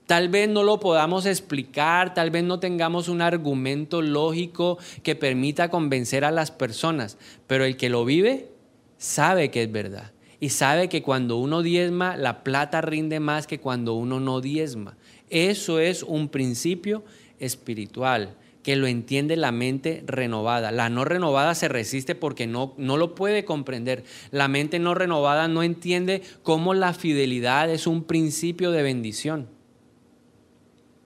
Tal 0.06 0.28
vez 0.28 0.48
no 0.50 0.62
lo 0.62 0.80
podamos 0.80 1.24
explicar, 1.24 2.12
tal 2.12 2.30
vez 2.30 2.44
no 2.44 2.60
tengamos 2.60 3.08
un 3.08 3.22
argumento 3.22 4.02
lógico 4.02 4.78
que 5.02 5.14
permita 5.14 5.70
convencer 5.70 6.24
a 6.26 6.30
las 6.30 6.50
personas, 6.50 7.16
pero 7.46 7.64
el 7.64 7.78
que 7.78 7.88
lo 7.88 8.04
vive 8.04 8.50
sabe 8.98 9.50
que 9.50 9.62
es 9.62 9.72
verdad 9.72 10.12
y 10.40 10.50
sabe 10.50 10.90
que 10.90 11.02
cuando 11.02 11.38
uno 11.38 11.62
diezma, 11.62 12.18
la 12.18 12.44
plata 12.44 12.82
rinde 12.82 13.18
más 13.18 13.46
que 13.46 13.60
cuando 13.60 13.94
uno 13.94 14.20
no 14.20 14.42
diezma. 14.42 14.98
Eso 15.30 15.78
es 15.78 16.02
un 16.02 16.28
principio 16.28 17.02
espiritual 17.38 18.36
que 18.62 18.76
lo 18.76 18.86
entiende 18.86 19.36
la 19.36 19.52
mente 19.52 20.02
renovada. 20.06 20.70
La 20.70 20.90
no 20.90 21.06
renovada 21.06 21.54
se 21.54 21.68
resiste 21.68 22.14
porque 22.14 22.46
no, 22.46 22.74
no 22.76 22.98
lo 22.98 23.14
puede 23.14 23.46
comprender. 23.46 24.04
La 24.30 24.48
mente 24.48 24.78
no 24.78 24.94
renovada 24.94 25.48
no 25.48 25.62
entiende 25.62 26.20
cómo 26.42 26.74
la 26.74 26.92
fidelidad 26.92 27.70
es 27.70 27.86
un 27.86 28.04
principio 28.04 28.70
de 28.70 28.82
bendición. 28.82 29.53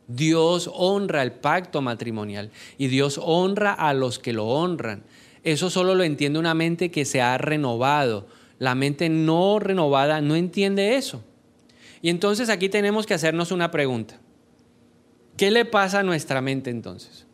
Dios 0.09 0.71
honra 0.73 1.23
el 1.23 1.33
pacto 1.33 1.83
matrimonial 1.83 2.51
y 2.79 2.89
Dios 2.89 3.21
honra 3.23 3.73
a 3.73 3.95
los 3.95 4.19
que 4.19 4.33
lo 4.33 4.47
honran. 4.47 5.05
Eso 5.45 5.71
solo 5.71 5.95
lo 5.95 6.03
entiende 6.03 6.39
una 6.39 6.55
mente 6.55 6.91
que 6.91 7.05
se 7.05 7.21
ha 7.21 7.39
renovado, 7.39 8.27
la 8.59 8.75
mente 8.75 9.09
no 9.09 9.61
renovada 9.61 10.21
no 10.21 10.35
entiende 10.35 10.97
eso. 10.97 11.23
Y 12.03 12.11
entonces 12.11 12.49
aquí 12.49 12.69
tenemos 12.69 13.07
que 13.07 13.15
hacernos 13.15 13.53
una 13.53 13.71
pregunta. 13.71 14.19
¿Qué 15.37 15.51
le 15.51 15.65
pasa 15.65 16.01
a 16.01 16.03
nuestra 16.03 16.41
mente 16.41 16.71
entonces? 16.71 17.27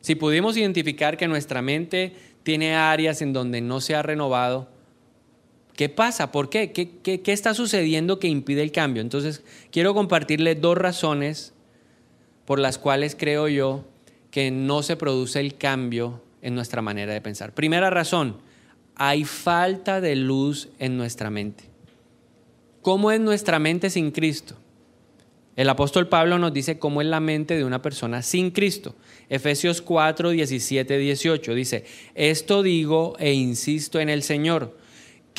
Si 0.00 0.14
pudimos 0.14 0.56
identificar 0.56 1.16
que 1.16 1.28
nuestra 1.28 1.62
mente 1.62 2.14
tiene 2.42 2.74
áreas 2.74 3.22
en 3.22 3.32
donde 3.32 3.60
no 3.60 3.80
se 3.80 3.94
ha 3.94 4.02
renovado, 4.02 4.68
¿qué 5.74 5.88
pasa? 5.88 6.32
¿Por 6.32 6.50
qué? 6.50 6.72
¿Qué, 6.72 7.20
está 7.26 7.54
sucediendo 7.54 8.18
que 8.18 8.28
impide 8.28 8.62
el 8.62 8.72
cambio? 8.72 9.00
Entonces, 9.00 9.42
quiero 9.70 9.94
compartirle 9.94 10.54
dos 10.54 10.76
razones 10.76 11.54
por 12.50 12.58
las 12.58 12.78
cuales 12.78 13.14
creo 13.16 13.46
yo 13.46 13.84
que 14.32 14.50
no 14.50 14.82
se 14.82 14.96
produce 14.96 15.38
el 15.38 15.56
cambio 15.56 16.20
en 16.42 16.56
nuestra 16.56 16.82
manera 16.82 17.12
de 17.12 17.20
pensar. 17.20 17.54
Primera 17.54 17.90
razón, 17.90 18.38
hay 18.96 19.22
falta 19.22 20.00
de 20.00 20.16
luz 20.16 20.68
en 20.80 20.96
nuestra 20.96 21.30
mente. 21.30 21.62
¿Cómo 22.82 23.12
es 23.12 23.20
nuestra 23.20 23.60
mente 23.60 23.88
sin 23.88 24.10
Cristo? 24.10 24.56
El 25.54 25.68
apóstol 25.68 26.08
Pablo 26.08 26.40
nos 26.40 26.52
dice 26.52 26.80
cómo 26.80 27.00
es 27.00 27.06
la 27.06 27.20
mente 27.20 27.56
de 27.56 27.64
una 27.64 27.82
persona 27.82 28.20
sin 28.20 28.50
Cristo. 28.50 28.96
Efesios 29.28 29.80
4, 29.80 30.30
17, 30.30 30.98
18 30.98 31.54
dice, 31.54 31.84
esto 32.16 32.64
digo 32.64 33.14
e 33.20 33.32
insisto 33.32 34.00
en 34.00 34.08
el 34.08 34.24
Señor, 34.24 34.76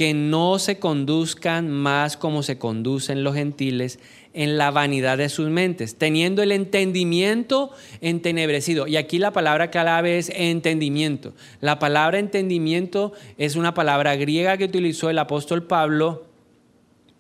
que 0.01 0.15
no 0.15 0.57
se 0.57 0.79
conduzcan 0.79 1.69
más 1.69 2.17
como 2.17 2.41
se 2.41 2.57
conducen 2.57 3.23
los 3.23 3.35
gentiles 3.35 3.99
en 4.33 4.57
la 4.57 4.71
vanidad 4.71 5.19
de 5.19 5.29
sus 5.29 5.51
mentes, 5.51 5.95
teniendo 5.95 6.41
el 6.41 6.51
entendimiento 6.51 7.69
entenebrecido. 8.01 8.87
Y 8.87 8.97
aquí 8.97 9.19
la 9.19 9.31
palabra 9.31 9.69
clave 9.69 10.17
es 10.17 10.31
entendimiento. 10.33 11.35
La 11.59 11.77
palabra 11.77 12.17
entendimiento 12.17 13.13
es 13.37 13.55
una 13.55 13.75
palabra 13.75 14.15
griega 14.15 14.57
que 14.57 14.65
utilizó 14.65 15.11
el 15.11 15.19
apóstol 15.19 15.67
Pablo 15.67 16.25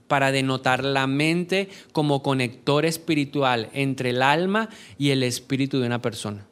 para 0.07 0.31
denotar 0.31 0.83
la 0.83 1.05
mente 1.05 1.69
como 1.91 2.23
conector 2.23 2.87
espiritual 2.87 3.69
entre 3.73 4.09
el 4.09 4.23
alma 4.23 4.69
y 4.97 5.11
el 5.11 5.21
espíritu 5.21 5.79
de 5.79 5.85
una 5.85 6.01
persona. 6.01 6.47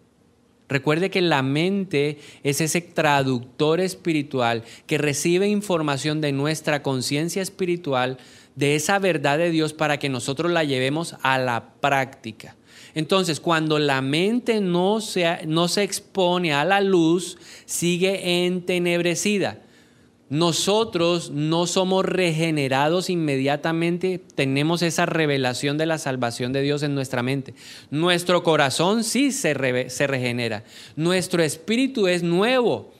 Recuerde 0.69 1.09
que 1.09 1.21
la 1.21 1.41
mente 1.41 2.19
es 2.43 2.61
ese 2.61 2.81
traductor 2.81 3.81
espiritual 3.81 4.63
que 4.85 4.99
recibe 4.99 5.47
información 5.47 6.21
de 6.21 6.31
nuestra 6.31 6.83
conciencia 6.83 7.41
espiritual, 7.41 8.17
de 8.55 8.75
esa 8.75 8.99
verdad 8.99 9.39
de 9.39 9.49
Dios 9.49 9.73
para 9.73 9.97
que 9.97 10.09
nosotros 10.09 10.51
la 10.51 10.63
llevemos 10.63 11.15
a 11.23 11.39
la 11.39 11.73
práctica. 11.81 12.55
Entonces, 12.93 13.39
cuando 13.39 13.79
la 13.79 14.01
mente 14.01 14.61
no 14.61 15.01
se, 15.01 15.45
no 15.47 15.67
se 15.67 15.83
expone 15.83 16.53
a 16.53 16.65
la 16.65 16.81
luz, 16.81 17.37
sigue 17.65 18.45
entenebrecida. 18.45 19.61
Nosotros 20.29 21.31
no 21.31 21.65
somos 21.65 22.05
regenerados 22.05 23.09
inmediatamente, 23.09 24.21
tenemos 24.35 24.83
esa 24.83 25.07
revelación 25.07 25.79
de 25.79 25.87
la 25.87 25.97
salvación 25.97 26.53
de 26.53 26.61
Dios 26.61 26.83
en 26.83 26.93
nuestra 26.93 27.23
mente. 27.23 27.55
Nuestro 27.89 28.43
corazón 28.43 29.03
sí 29.03 29.31
se, 29.31 29.55
regenera, 29.55 30.63
nuestro 30.95 31.41
espíritu 31.41 32.07
es 32.07 32.21
nuevo. 32.21 32.93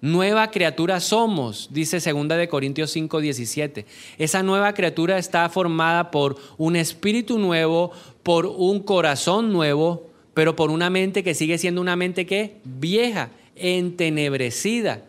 Nueva 0.00 0.50
criatura 0.52 1.00
somos, 1.00 1.68
dice 1.72 1.98
2 1.98 2.28
de 2.28 2.48
Corintios 2.48 2.92
5, 2.92 3.20
17. 3.20 3.84
Esa 4.16 4.44
nueva 4.44 4.72
criatura 4.72 5.18
está 5.18 5.48
formada 5.48 6.12
por 6.12 6.36
un 6.56 6.76
espíritu 6.76 7.38
nuevo, 7.38 7.90
por 8.22 8.46
un 8.46 8.80
corazón 8.80 9.52
nuevo, 9.52 10.06
pero 10.34 10.54
por 10.54 10.70
una 10.70 10.88
mente 10.88 11.24
que 11.24 11.34
sigue 11.34 11.58
siendo 11.58 11.80
una 11.80 11.96
mente 11.96 12.26
que 12.26 12.58
vieja, 12.64 13.30
entenebrecida 13.56 15.02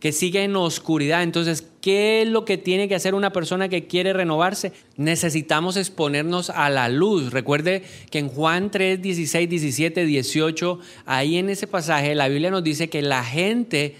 que 0.00 0.12
sigue 0.12 0.44
en 0.44 0.56
oscuridad. 0.56 1.22
Entonces, 1.22 1.66
¿qué 1.80 2.22
es 2.22 2.28
lo 2.28 2.44
que 2.44 2.58
tiene 2.58 2.88
que 2.88 2.94
hacer 2.94 3.14
una 3.14 3.32
persona 3.32 3.68
que 3.68 3.86
quiere 3.86 4.12
renovarse? 4.12 4.72
Necesitamos 4.96 5.76
exponernos 5.76 6.50
a 6.50 6.68
la 6.68 6.88
luz. 6.88 7.32
Recuerde 7.32 7.82
que 8.10 8.18
en 8.18 8.28
Juan 8.28 8.70
3, 8.70 9.00
16, 9.00 9.48
17, 9.48 10.04
18, 10.04 10.78
ahí 11.06 11.38
en 11.38 11.48
ese 11.48 11.66
pasaje 11.66 12.14
la 12.14 12.28
Biblia 12.28 12.50
nos 12.50 12.62
dice 12.62 12.90
que 12.90 13.02
la 13.02 13.24
gente 13.24 13.96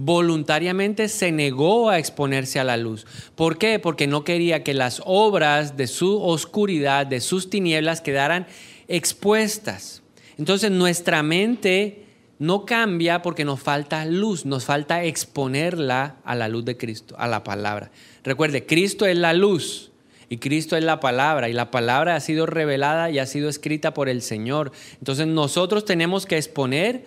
voluntariamente 0.00 1.08
se 1.08 1.32
negó 1.32 1.90
a 1.90 1.98
exponerse 1.98 2.60
a 2.60 2.64
la 2.64 2.76
luz. 2.76 3.04
¿Por 3.34 3.58
qué? 3.58 3.80
Porque 3.80 4.06
no 4.06 4.22
quería 4.22 4.62
que 4.62 4.72
las 4.72 5.02
obras 5.04 5.76
de 5.76 5.88
su 5.88 6.22
oscuridad, 6.22 7.04
de 7.04 7.20
sus 7.20 7.50
tinieblas, 7.50 8.00
quedaran 8.00 8.46
expuestas. 8.86 10.02
Entonces 10.38 10.70
nuestra 10.70 11.24
mente 11.24 12.07
no 12.38 12.64
cambia 12.64 13.22
porque 13.22 13.44
nos 13.44 13.60
falta 13.60 14.04
luz, 14.04 14.46
nos 14.46 14.64
falta 14.64 15.02
exponerla 15.04 16.16
a 16.24 16.34
la 16.34 16.48
luz 16.48 16.64
de 16.64 16.76
Cristo, 16.76 17.16
a 17.18 17.26
la 17.26 17.42
palabra. 17.42 17.90
Recuerde, 18.22 18.64
Cristo 18.64 19.06
es 19.06 19.16
la 19.16 19.32
luz 19.32 19.90
y 20.28 20.38
Cristo 20.38 20.76
es 20.76 20.84
la 20.84 21.00
palabra 21.00 21.48
y 21.48 21.52
la 21.52 21.70
palabra 21.70 22.14
ha 22.14 22.20
sido 22.20 22.46
revelada 22.46 23.10
y 23.10 23.18
ha 23.18 23.26
sido 23.26 23.48
escrita 23.48 23.92
por 23.92 24.08
el 24.08 24.22
Señor. 24.22 24.72
Entonces 24.98 25.26
nosotros 25.26 25.84
tenemos 25.84 26.26
que 26.26 26.36
exponer 26.36 27.06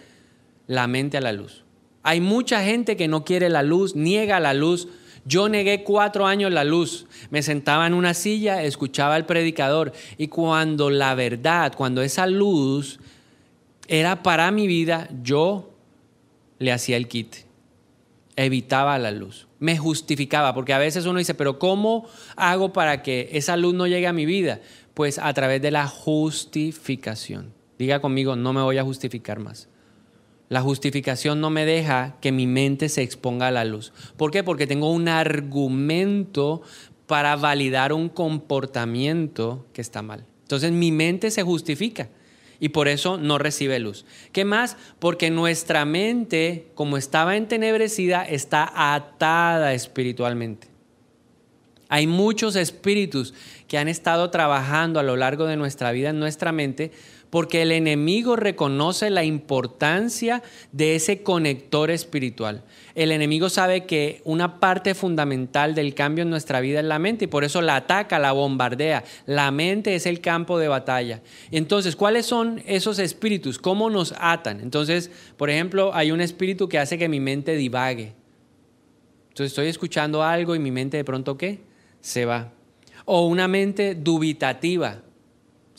la 0.67 0.87
mente 0.87 1.17
a 1.17 1.21
la 1.21 1.31
luz. 1.31 1.63
Hay 2.03 2.19
mucha 2.19 2.63
gente 2.63 2.97
que 2.97 3.07
no 3.07 3.23
quiere 3.23 3.49
la 3.49 3.63
luz, 3.63 3.95
niega 3.95 4.39
la 4.39 4.53
luz. 4.53 4.87
Yo 5.23 5.49
negué 5.49 5.83
cuatro 5.83 6.25
años 6.25 6.51
la 6.51 6.63
luz. 6.63 7.05
Me 7.29 7.43
sentaba 7.43 7.85
en 7.85 7.93
una 7.93 8.15
silla, 8.15 8.63
escuchaba 8.63 9.15
al 9.15 9.27
predicador 9.27 9.93
y 10.17 10.27
cuando 10.27 10.89
la 10.89 11.13
verdad, 11.13 11.73
cuando 11.77 12.01
esa 12.01 12.25
luz 12.25 12.99
era 13.91 14.23
para 14.23 14.51
mi 14.51 14.67
vida, 14.67 15.09
yo 15.21 15.69
le 16.59 16.71
hacía 16.71 16.95
el 16.95 17.09
kit, 17.09 17.35
evitaba 18.37 18.97
la 18.97 19.11
luz, 19.11 19.49
me 19.59 19.77
justificaba, 19.77 20.53
porque 20.53 20.71
a 20.71 20.77
veces 20.77 21.05
uno 21.05 21.19
dice, 21.19 21.33
pero 21.33 21.59
¿cómo 21.59 22.07
hago 22.37 22.71
para 22.71 23.03
que 23.03 23.27
esa 23.33 23.57
luz 23.57 23.73
no 23.73 23.87
llegue 23.87 24.07
a 24.07 24.13
mi 24.13 24.25
vida? 24.25 24.61
Pues 24.93 25.19
a 25.19 25.33
través 25.33 25.61
de 25.61 25.71
la 25.71 25.87
justificación. 25.89 27.53
Diga 27.77 27.99
conmigo, 27.99 28.37
no 28.37 28.53
me 28.53 28.61
voy 28.61 28.77
a 28.77 28.83
justificar 28.85 29.39
más. 29.39 29.67
La 30.47 30.61
justificación 30.61 31.41
no 31.41 31.49
me 31.49 31.65
deja 31.65 32.15
que 32.21 32.31
mi 32.31 32.47
mente 32.47 32.87
se 32.87 33.01
exponga 33.01 33.47
a 33.47 33.51
la 33.51 33.65
luz. 33.65 33.91
¿Por 34.15 34.31
qué? 34.31 34.41
Porque 34.41 34.67
tengo 34.67 34.89
un 34.89 35.09
argumento 35.09 36.61
para 37.07 37.35
validar 37.35 37.91
un 37.91 38.07
comportamiento 38.07 39.65
que 39.73 39.81
está 39.81 40.01
mal. 40.01 40.23
Entonces 40.43 40.71
mi 40.71 40.93
mente 40.93 41.29
se 41.29 41.43
justifica. 41.43 42.07
Y 42.61 42.69
por 42.69 42.87
eso 42.87 43.17
no 43.17 43.39
recibe 43.39 43.79
luz. 43.79 44.05
¿Qué 44.31 44.45
más? 44.45 44.77
Porque 44.99 45.31
nuestra 45.31 45.83
mente, 45.83 46.67
como 46.75 46.95
estaba 46.95 47.35
entenebrecida, 47.35 48.23
está 48.23 48.93
atada 48.93 49.73
espiritualmente. 49.73 50.67
Hay 51.89 52.05
muchos 52.05 52.55
espíritus 52.55 53.33
que 53.67 53.79
han 53.79 53.87
estado 53.87 54.29
trabajando 54.29 54.99
a 54.99 55.03
lo 55.03 55.17
largo 55.17 55.47
de 55.47 55.57
nuestra 55.57 55.91
vida 55.91 56.11
en 56.11 56.19
nuestra 56.19 56.51
mente 56.51 56.91
porque 57.31 57.61
el 57.61 57.71
enemigo 57.71 58.35
reconoce 58.35 59.09
la 59.09 59.23
importancia 59.23 60.43
de 60.73 60.95
ese 60.95 61.23
conector 61.23 61.89
espiritual. 61.89 62.63
El 62.93 63.13
enemigo 63.13 63.49
sabe 63.49 63.85
que 63.85 64.21
una 64.25 64.59
parte 64.59 64.93
fundamental 64.93 65.73
del 65.73 65.95
cambio 65.95 66.23
en 66.23 66.29
nuestra 66.29 66.59
vida 66.59 66.81
es 66.81 66.85
la 66.85 66.99
mente 66.99 67.25
y 67.25 67.27
por 67.29 67.45
eso 67.45 67.61
la 67.61 67.77
ataca, 67.77 68.19
la 68.19 68.33
bombardea. 68.33 69.05
La 69.25 69.49
mente 69.49 69.95
es 69.95 70.05
el 70.05 70.19
campo 70.19 70.59
de 70.59 70.67
batalla. 70.67 71.21
Entonces, 71.51 71.95
¿cuáles 71.95 72.25
son 72.25 72.61
esos 72.67 72.99
espíritus? 72.99 73.57
¿Cómo 73.57 73.89
nos 73.89 74.13
atan? 74.19 74.59
Entonces, 74.59 75.09
por 75.37 75.49
ejemplo, 75.49 75.91
hay 75.95 76.11
un 76.11 76.19
espíritu 76.19 76.67
que 76.67 76.79
hace 76.79 76.97
que 76.97 77.07
mi 77.07 77.21
mente 77.21 77.55
divague. 77.55 78.13
Entonces 79.29 79.53
estoy 79.53 79.67
escuchando 79.67 80.21
algo 80.21 80.53
y 80.53 80.59
mi 80.59 80.71
mente 80.71 80.97
de 80.97 81.05
pronto, 81.05 81.37
¿qué? 81.37 81.61
Se 82.01 82.25
va. 82.25 82.51
O 83.05 83.25
una 83.25 83.47
mente 83.47 83.95
dubitativa 83.95 85.01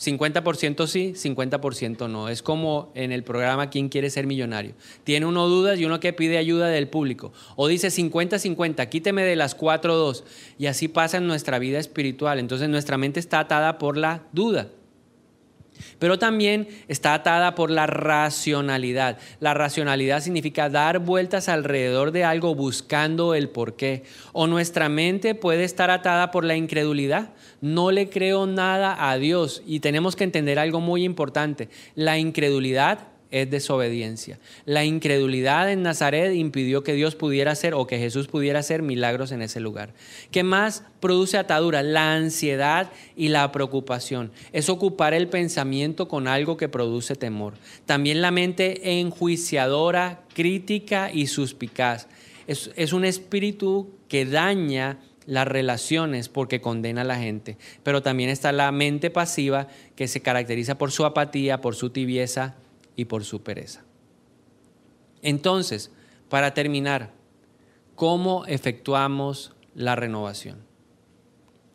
50% 0.03 0.87
sí, 0.87 1.13
50% 1.15 2.09
no. 2.09 2.29
Es 2.29 2.41
como 2.41 2.91
en 2.95 3.11
el 3.11 3.23
programa 3.23 3.69
¿Quién 3.69 3.89
quiere 3.89 4.09
ser 4.09 4.27
millonario? 4.27 4.73
Tiene 5.03 5.25
uno 5.25 5.47
dudas 5.47 5.79
y 5.79 5.85
uno 5.85 5.99
que 5.99 6.13
pide 6.13 6.37
ayuda 6.37 6.67
del 6.67 6.87
público. 6.87 7.31
O 7.55 7.67
dice 7.67 7.87
50-50, 7.87 8.89
quíteme 8.89 9.23
de 9.23 9.35
las 9.35 9.57
4-2. 9.57 10.23
Y 10.59 10.67
así 10.67 10.87
pasa 10.87 11.17
en 11.17 11.27
nuestra 11.27 11.59
vida 11.59 11.79
espiritual. 11.79 12.39
Entonces 12.39 12.69
nuestra 12.69 12.97
mente 12.97 13.19
está 13.19 13.39
atada 13.39 13.77
por 13.77 13.97
la 13.97 14.27
duda 14.31 14.69
pero 15.99 16.19
también 16.19 16.67
está 16.87 17.13
atada 17.13 17.55
por 17.55 17.69
la 17.69 17.87
racionalidad. 17.87 19.17
La 19.39 19.53
racionalidad 19.53 20.21
significa 20.21 20.69
dar 20.69 20.99
vueltas 20.99 21.49
alrededor 21.49 22.11
de 22.11 22.23
algo 22.23 22.55
buscando 22.55 23.35
el 23.35 23.49
porqué. 23.49 24.03
O 24.31 24.47
nuestra 24.47 24.89
mente 24.89 25.35
puede 25.35 25.63
estar 25.63 25.89
atada 25.91 26.31
por 26.31 26.43
la 26.43 26.55
incredulidad. 26.55 27.29
No 27.61 27.91
le 27.91 28.09
creo 28.09 28.45
nada 28.45 29.09
a 29.09 29.17
Dios 29.17 29.63
y 29.65 29.79
tenemos 29.79 30.15
que 30.15 30.23
entender 30.23 30.59
algo 30.59 30.81
muy 30.81 31.03
importante. 31.03 31.69
La 31.95 32.17
incredulidad 32.17 33.12
es 33.33 33.49
desobediencia. 33.49 34.37
La 34.65 34.85
incredulidad 34.85 35.71
en 35.71 35.81
Nazaret 35.81 36.35
impidió 36.35 36.83
que 36.83 36.93
Dios 36.93 37.15
pudiera 37.15 37.51
hacer 37.51 37.73
o 37.73 37.87
que 37.87 37.97
Jesús 37.97 38.27
pudiera 38.27 38.59
hacer 38.59 38.83
milagros 38.83 39.31
en 39.31 39.41
ese 39.41 39.59
lugar. 39.59 39.91
¿Qué 40.29 40.43
más 40.43 40.83
produce 40.99 41.39
atadura? 41.39 41.81
La 41.81 42.13
ansiedad 42.13 42.91
y 43.17 43.29
la 43.29 43.51
preocupación. 43.51 44.31
Es 44.51 44.69
ocupar 44.69 45.15
el 45.15 45.29
pensamiento 45.29 46.07
con 46.07 46.27
algo 46.27 46.57
que 46.57 46.69
produce 46.69 47.15
temor. 47.15 47.55
También 47.87 48.21
la 48.21 48.29
mente 48.29 48.99
enjuiciadora, 48.99 50.21
crítica 50.35 51.11
y 51.11 51.25
suspicaz. 51.25 52.07
Es, 52.45 52.69
es 52.75 52.93
un 52.93 53.03
espíritu 53.03 53.89
que 54.09 54.27
daña 54.27 54.99
las 55.25 55.47
relaciones 55.47 56.29
porque 56.29 56.61
condena 56.61 57.01
a 57.01 57.05
la 57.05 57.17
gente, 57.17 57.57
pero 57.81 58.03
también 58.03 58.29
está 58.29 58.51
la 58.51 58.71
mente 58.71 59.09
pasiva 59.09 59.69
que 59.95 60.07
se 60.07 60.21
caracteriza 60.21 60.77
por 60.77 60.91
su 60.91 61.05
apatía, 61.05 61.61
por 61.61 61.75
su 61.75 61.89
tibieza 61.89 62.57
y 62.95 63.05
por 63.05 63.23
su 63.23 63.41
pereza. 63.43 63.83
Entonces, 65.21 65.91
para 66.29 66.53
terminar, 66.53 67.11
¿cómo 67.95 68.45
efectuamos 68.45 69.53
la 69.75 69.95
renovación? 69.95 70.57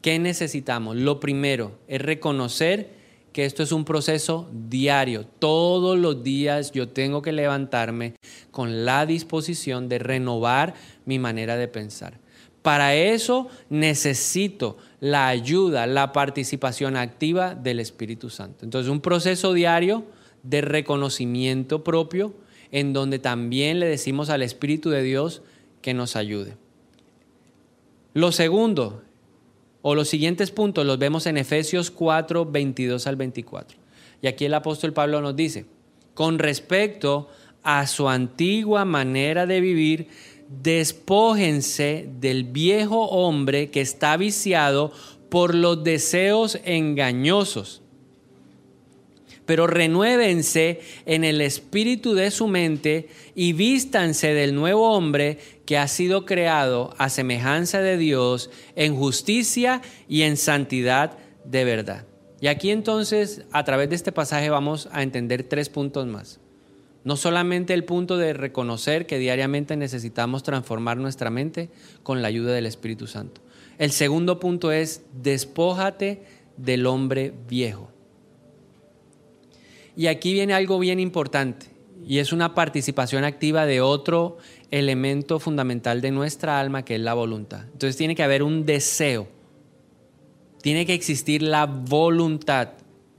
¿Qué 0.03 0.19
necesitamos? 0.19 0.97
Lo 0.97 1.19
primero 1.19 1.79
es 1.89 2.01
reconocer 2.01 2.99
que 3.33 3.45
esto 3.45 3.63
es 3.63 3.73
un 3.73 3.85
proceso 3.85 4.49
diario. 4.53 5.27
Todos 5.39 5.99
los 5.99 6.23
días 6.23 6.73
yo 6.73 6.89
tengo 6.89 7.23
que 7.23 7.33
levantarme 7.33 8.15
con 8.51 8.85
la 8.85 9.07
disposición 9.07 9.89
de 9.89 9.99
renovar 9.99 10.75
mi 11.05 11.19
manera 11.19 11.57
de 11.57 11.69
pensar. 11.69 12.19
Para 12.63 12.95
eso 12.95 13.49
necesito 13.71 14.77
la 15.01 15.29
ayuda, 15.29 15.87
la 15.87 16.13
participación 16.13 16.97
activa 16.97 17.55
del 17.55 17.81
Espíritu 17.81 18.31
Santo. 18.31 18.65
Entonces, 18.65 18.91
un 18.91 19.01
proceso 19.01 19.53
diario 19.53 20.05
de 20.49 20.61
reconocimiento 20.63 21.85
propio, 21.85 22.35
en 22.71 22.93
donde 22.93 23.19
también 23.19 23.81
le 23.81 23.87
decimos 23.87 24.31
al 24.31 24.43
Espíritu 24.43 24.91
de 24.91 25.03
Dios 25.03 25.43
que 25.83 25.95
nos 25.95 26.17
ayude. 26.17 26.57
Lo 28.15 28.33
segundo, 28.33 29.03
o 29.83 29.95
los 29.95 30.09
siguientes 30.09 30.51
puntos, 30.51 30.87
los 30.87 30.99
vemos 30.99 31.27
en 31.27 31.37
Efesios 31.37 31.91
4, 31.91 32.47
22 32.47 33.07
al 33.07 33.17
24. 33.17 33.79
Y 34.23 34.27
aquí 34.27 34.47
el 34.47 34.55
apóstol 34.55 34.93
Pablo 34.93 35.21
nos 35.21 35.37
dice, 35.37 35.67
con 36.15 36.39
respecto 36.39 37.29
a 37.63 37.87
su 37.87 38.09
antigua 38.09 38.85
manera 38.85 39.47
de 39.47 39.61
vivir, 39.61 40.09
despójense 40.49 42.09
del 42.21 42.45
viejo 42.45 43.05
hombre 43.05 43.71
que 43.71 43.83
está 43.83 44.17
viciado 44.17 44.93
por 45.29 45.55
los 45.55 45.85
deseos 45.85 46.59
engañosos 46.65 47.83
pero 49.49 49.67
renuévense 49.67 50.83
en 51.07 51.25
el 51.25 51.41
espíritu 51.41 52.13
de 52.13 52.31
su 52.31 52.49
mente 52.49 53.09
y 53.35 53.55
vístanse 53.55 54.35
del 54.35 54.55
nuevo 54.55 54.93
hombre 54.93 55.39
que 55.65 55.79
ha 55.79 55.89
sido 55.89 56.27
creado 56.27 56.95
a 56.99 57.09
semejanza 57.09 57.81
de 57.81 57.97
Dios 57.97 58.51
en 58.77 58.95
justicia 58.95 59.81
y 60.07 60.21
en 60.21 60.37
santidad 60.37 61.17
de 61.47 61.65
verdad. 61.65 62.05
Y 62.43 62.49
aquí 62.49 62.71
entonces, 62.71 63.47
a 63.51 63.65
través 63.65 63.89
de 63.89 63.97
este 63.97 64.13
pasaje 64.13 64.51
vamos 64.51 64.91
a 64.93 65.03
entender 65.03 65.45
tres 65.45 65.71
puntos 65.71 66.07
más. 66.07 66.41
No 67.05 67.17
solamente 67.17 67.73
el 67.73 67.85
punto 67.85 68.19
de 68.19 68.35
reconocer 68.35 69.07
que 69.07 69.19
diariamente 69.19 69.79
necesitamos 69.79 70.43
transformar 70.43 70.99
nuestra 70.99 71.31
mente 71.31 71.71
con 72.03 72.21
la 72.21 72.29
ayuda 72.29 72.53
del 72.53 72.67
Espíritu 72.67 73.07
Santo. 73.07 73.41
El 73.79 73.93
segundo 73.93 74.41
punto 74.41 74.73
es, 74.73 75.05
despójate 75.23 76.21
del 76.59 76.85
hombre 76.85 77.33
viejo. 77.49 77.91
Y 79.99 80.07
aquí 80.07 80.33
viene 80.33 80.55
algo 80.55 80.79
bien 80.79 81.01
importante 81.01 81.67
y 82.07 82.21
es 82.21 82.33
una 82.33 82.55
participación 82.55 83.25
activa 83.25 83.67
de 83.67 83.81
otro 83.81 84.39
elemento 84.71 85.41
fundamental 85.41 86.01
de 86.01 86.13
nuestra 86.13 86.61
alma 86.61 86.85
que 86.85 86.95
es 86.95 87.01
la 87.01 87.15
voluntad. 87.15 87.65
Entonces 87.65 87.97
tiene 87.97 88.15
que 88.15 88.23
haber 88.23 88.45
un 88.45 88.65
deseo, 88.65 89.27
tiene 90.63 90.87
que 90.87 90.95
existir 90.95 91.43
la 91.43 91.67
voluntad, 91.67 92.75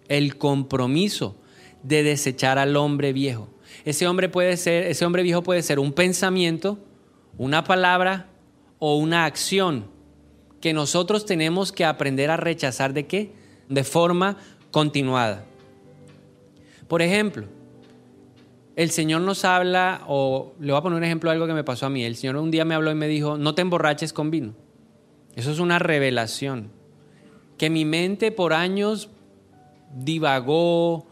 el 0.07 0.37
compromiso 0.37 1.35
de 1.83 2.01
desechar 2.01 2.57
al 2.57 2.77
hombre 2.77 3.11
viejo. 3.11 3.49
Ese 3.83 4.07
hombre 4.07 4.29
puede 4.29 4.55
ser, 4.55 4.85
ese 4.85 5.03
hombre 5.03 5.21
viejo 5.21 5.43
puede 5.43 5.63
ser 5.63 5.79
un 5.79 5.91
pensamiento, 5.91 6.79
una 7.37 7.65
palabra 7.65 8.29
o 8.79 8.95
una 8.95 9.25
acción 9.25 9.87
que 10.61 10.71
nosotros 10.71 11.25
tenemos 11.25 11.73
que 11.73 11.83
aprender 11.83 12.31
a 12.31 12.37
rechazar 12.37 12.93
de 12.93 13.05
qué? 13.05 13.33
De 13.67 13.83
forma 13.83 14.37
continuada. 14.71 15.48
Por 16.89 17.03
ejemplo, 17.03 17.45
el 18.75 18.89
Señor 18.89 19.21
nos 19.21 19.45
habla, 19.45 20.01
o 20.07 20.53
le 20.59 20.71
voy 20.71 20.79
a 20.79 20.81
poner 20.81 20.97
un 20.97 21.03
ejemplo 21.03 21.29
de 21.29 21.35
algo 21.35 21.45
que 21.45 21.53
me 21.53 21.63
pasó 21.63 21.85
a 21.85 21.89
mí. 21.91 22.03
El 22.03 22.15
Señor 22.15 22.35
un 22.37 22.49
día 22.49 22.65
me 22.65 22.73
habló 22.73 22.91
y 22.91 22.95
me 22.95 23.07
dijo, 23.07 23.37
no 23.37 23.53
te 23.53 23.61
emborraches 23.61 24.11
con 24.11 24.31
vino. 24.31 24.55
Eso 25.35 25.51
es 25.51 25.59
una 25.59 25.77
revelación. 25.77 26.71
Que 27.59 27.69
mi 27.69 27.85
mente 27.85 28.31
por 28.31 28.53
años 28.53 29.09
divagó, 29.93 31.05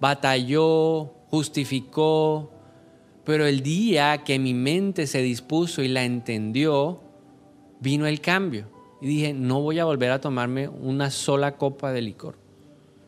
batalló, 0.00 1.12
justificó, 1.28 2.50
pero 3.24 3.46
el 3.46 3.62
día 3.62 4.24
que 4.24 4.38
mi 4.38 4.54
mente 4.54 5.06
se 5.06 5.20
dispuso 5.20 5.82
y 5.82 5.88
la 5.88 6.04
entendió, 6.04 7.02
vino 7.78 8.06
el 8.06 8.22
cambio. 8.22 8.70
Y 9.02 9.06
dije, 9.06 9.34
no 9.34 9.60
voy 9.60 9.80
a 9.80 9.84
volver 9.84 10.12
a 10.12 10.20
tomarme 10.22 10.68
una 10.68 11.10
sola 11.10 11.58
copa 11.58 11.92
de 11.92 12.00
licor. 12.00 12.39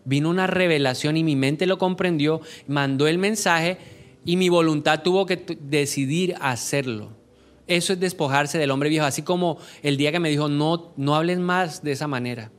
Vino 0.04 0.30
una 0.30 0.46
revelación 0.46 1.16
y 1.16 1.24
mi 1.24 1.36
mente 1.36 1.66
lo 1.66 1.78
comprendió, 1.78 2.40
mandó 2.66 3.06
el 3.06 3.18
mensaje 3.18 3.78
y 4.24 4.36
mi 4.36 4.48
voluntad 4.48 5.02
tuvo 5.02 5.26
que 5.26 5.36
decidir 5.60 6.34
hacerlo. 6.40 7.10
Eso 7.66 7.92
es 7.92 8.00
despojarse 8.00 8.58
del 8.58 8.70
hombre 8.70 8.88
viejo, 8.88 9.06
así 9.06 9.22
como 9.22 9.58
el 9.82 9.96
día 9.96 10.12
que 10.12 10.20
me 10.20 10.30
dijo, 10.30 10.48
no, 10.48 10.92
no 10.96 11.14
hables 11.14 11.38
más 11.38 11.82
de 11.82 11.92
esa 11.92 12.08
manera. 12.08 12.50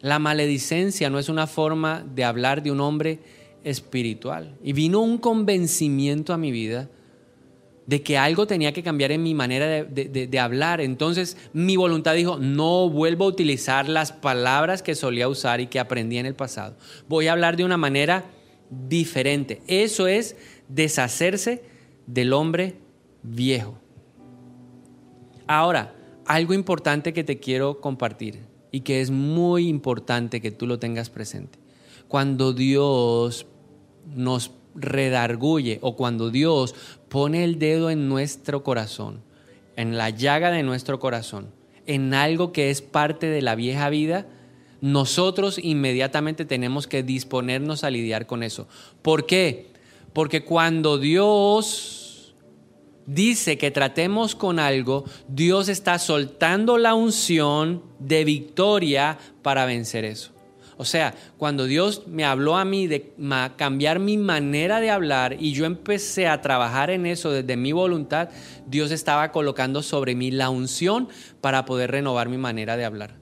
La 0.00 0.18
maledicencia 0.18 1.10
no 1.10 1.18
es 1.18 1.28
una 1.28 1.46
forma 1.46 2.04
de 2.14 2.24
hablar 2.24 2.62
de 2.62 2.70
un 2.70 2.80
hombre 2.80 3.18
espiritual. 3.64 4.56
Y 4.62 4.72
vino 4.72 5.00
un 5.00 5.18
convencimiento 5.18 6.32
a 6.32 6.38
mi 6.38 6.52
vida 6.52 6.88
de 7.90 8.02
que 8.02 8.16
algo 8.16 8.46
tenía 8.46 8.72
que 8.72 8.84
cambiar 8.84 9.10
en 9.10 9.24
mi 9.24 9.34
manera 9.34 9.82
de, 9.82 10.38
hablar. 10.38 10.80
Entonces 10.80 11.36
mi 11.52 11.76
voluntad 11.76 12.14
dijo, 12.14 12.38
no 12.38 12.88
vuelvo 12.88 13.24
a 13.24 13.28
utilizar 13.28 13.88
las 13.88 14.12
palabras 14.12 14.80
que 14.80 14.94
solía 14.94 15.26
usar 15.26 15.60
y 15.60 15.66
que 15.66 15.80
aprendí 15.80 16.16
en 16.16 16.24
el 16.24 16.36
pasado. 16.36 16.76
Voy 17.08 17.26
a 17.26 17.32
hablar 17.32 17.56
de 17.56 17.64
una 17.64 17.76
manera 17.76 18.26
diferente. 18.70 19.60
Eso 19.66 20.06
es 20.06 20.36
deshacerse 20.68 21.64
del 22.06 22.32
hombre 22.32 22.76
viejo. 23.24 23.76
Ahora, 25.48 25.92
algo 26.26 26.54
importante 26.54 27.12
que 27.12 27.24
te 27.24 27.40
quiero 27.40 27.80
compartir 27.80 28.38
y 28.70 28.82
que 28.82 29.00
es 29.00 29.10
muy 29.10 29.66
importante 29.66 30.40
que 30.40 30.52
tú 30.52 30.68
lo 30.68 30.78
tengas 30.78 31.10
presente. 31.10 31.58
Cuando 32.06 32.52
Dios 32.52 33.46
nos 34.14 34.52
redarguye 34.74 35.78
o 35.82 35.96
cuando 35.96 36.30
Dios 36.30 36.74
pone 37.08 37.44
el 37.44 37.58
dedo 37.58 37.90
en 37.90 38.08
nuestro 38.08 38.62
corazón, 38.62 39.22
en 39.76 39.96
la 39.96 40.10
llaga 40.10 40.50
de 40.50 40.62
nuestro 40.62 40.98
corazón, 40.98 41.48
en 41.86 42.14
algo 42.14 42.52
que 42.52 42.70
es 42.70 42.82
parte 42.82 43.26
de 43.26 43.42
la 43.42 43.54
vieja 43.54 43.88
vida, 43.88 44.26
nosotros 44.80 45.58
inmediatamente 45.62 46.44
tenemos 46.44 46.86
que 46.86 47.02
disponernos 47.02 47.84
a 47.84 47.90
lidiar 47.90 48.26
con 48.26 48.42
eso. 48.42 48.66
¿Por 49.02 49.26
qué? 49.26 49.70
Porque 50.12 50.44
cuando 50.44 50.98
Dios 50.98 52.34
dice 53.06 53.58
que 53.58 53.70
tratemos 53.70 54.34
con 54.34 54.58
algo, 54.58 55.04
Dios 55.28 55.68
está 55.68 55.98
soltando 55.98 56.78
la 56.78 56.94
unción 56.94 57.82
de 57.98 58.24
victoria 58.24 59.18
para 59.42 59.66
vencer 59.66 60.04
eso. 60.04 60.32
O 60.80 60.86
sea, 60.86 61.12
cuando 61.36 61.66
Dios 61.66 62.04
me 62.06 62.24
habló 62.24 62.56
a 62.56 62.64
mí 62.64 62.86
de 62.86 63.12
cambiar 63.58 63.98
mi 63.98 64.16
manera 64.16 64.80
de 64.80 64.88
hablar 64.88 65.36
y 65.38 65.52
yo 65.52 65.66
empecé 65.66 66.26
a 66.26 66.40
trabajar 66.40 66.88
en 66.88 67.04
eso 67.04 67.30
desde 67.30 67.54
mi 67.58 67.72
voluntad, 67.72 68.30
Dios 68.66 68.90
estaba 68.90 69.30
colocando 69.30 69.82
sobre 69.82 70.14
mí 70.14 70.30
la 70.30 70.48
unción 70.48 71.10
para 71.42 71.66
poder 71.66 71.90
renovar 71.90 72.30
mi 72.30 72.38
manera 72.38 72.78
de 72.78 72.86
hablar. 72.86 73.18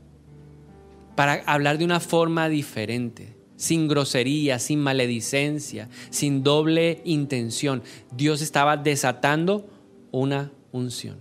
Para 1.17 1.43
hablar 1.47 1.79
de 1.79 1.85
una 1.85 1.99
forma 1.99 2.49
diferente, 2.49 3.35
sin 3.57 3.89
grosería, 3.89 4.61
sin 4.61 4.79
maledicencia, 4.79 5.89
sin 6.11 6.45
doble 6.45 7.03
intención. 7.05 7.83
Dios 8.15 8.41
estaba 8.41 8.77
desatando 8.77 9.69
una 10.13 10.53
unción. 10.71 11.17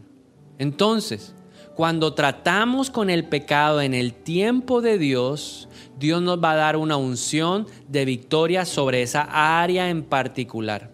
Entonces, 0.60 1.34
cuando 1.78 2.16
tratamos 2.16 2.90
con 2.90 3.12
el 3.12 3.26
pecado 3.26 3.82
en 3.82 3.94
el 3.94 4.16
tiempo 4.16 4.82
de 4.82 4.98
Dios, 4.98 5.70
Dios 6.00 6.24
nos 6.24 6.44
va 6.44 6.54
a 6.54 6.56
dar 6.56 6.76
una 6.76 6.98
unción 6.98 7.68
de 7.88 8.04
victoria 8.04 8.66
sobre 8.66 9.04
esa 9.04 9.62
área 9.62 9.92
en 9.92 10.02
particular. 10.02 10.90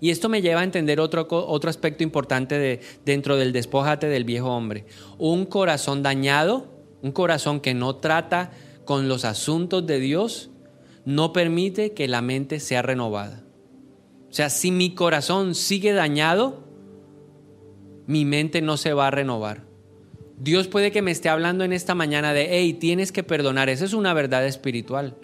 Y 0.00 0.10
esto 0.10 0.28
me 0.28 0.42
lleva 0.42 0.62
a 0.62 0.64
entender 0.64 0.98
otro, 0.98 1.28
otro 1.30 1.70
aspecto 1.70 2.02
importante 2.02 2.58
de, 2.58 2.80
dentro 3.04 3.36
del 3.36 3.52
despójate 3.52 4.08
del 4.08 4.24
viejo 4.24 4.48
hombre. 4.48 4.86
Un 5.18 5.46
corazón 5.46 6.02
dañado, 6.02 6.66
un 7.00 7.12
corazón 7.12 7.60
que 7.60 7.74
no 7.74 7.94
trata 7.94 8.50
con 8.84 9.06
los 9.06 9.24
asuntos 9.24 9.86
de 9.86 10.00
Dios, 10.00 10.50
no 11.04 11.32
permite 11.32 11.92
que 11.92 12.08
la 12.08 12.22
mente 12.22 12.58
sea 12.58 12.82
renovada. 12.82 13.44
O 14.28 14.32
sea, 14.32 14.50
si 14.50 14.72
mi 14.72 14.96
corazón 14.96 15.54
sigue 15.54 15.92
dañado, 15.92 16.67
mi 18.08 18.24
mente 18.24 18.62
no 18.62 18.78
se 18.78 18.94
va 18.94 19.06
a 19.06 19.10
renovar. 19.12 19.62
Dios 20.38 20.66
puede 20.66 20.90
que 20.90 21.02
me 21.02 21.10
esté 21.10 21.28
hablando 21.28 21.62
en 21.62 21.74
esta 21.74 21.94
mañana 21.94 22.32
de, 22.32 22.48
hey, 22.50 22.72
tienes 22.72 23.12
que 23.12 23.22
perdonar. 23.22 23.68
Esa 23.68 23.84
es 23.84 23.92
una 23.92 24.14
verdad 24.14 24.46
espiritual. 24.46 25.14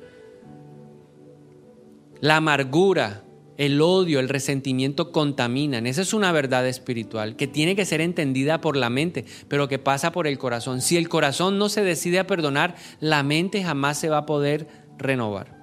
La 2.20 2.36
amargura, 2.36 3.24
el 3.56 3.80
odio, 3.80 4.20
el 4.20 4.28
resentimiento 4.28 5.12
contaminan. 5.12 5.86
Esa 5.86 6.02
es 6.02 6.12
una 6.12 6.30
verdad 6.30 6.68
espiritual 6.68 7.36
que 7.36 7.46
tiene 7.46 7.74
que 7.74 7.86
ser 7.86 8.02
entendida 8.02 8.60
por 8.60 8.76
la 8.76 8.90
mente, 8.90 9.24
pero 9.48 9.66
que 9.66 9.78
pasa 9.78 10.12
por 10.12 10.26
el 10.26 10.36
corazón. 10.36 10.82
Si 10.82 10.98
el 10.98 11.08
corazón 11.08 11.56
no 11.58 11.70
se 11.70 11.82
decide 11.82 12.18
a 12.18 12.26
perdonar, 12.26 12.74
la 13.00 13.22
mente 13.22 13.62
jamás 13.62 13.96
se 13.96 14.10
va 14.10 14.18
a 14.18 14.26
poder 14.26 14.68
renovar. 14.98 15.56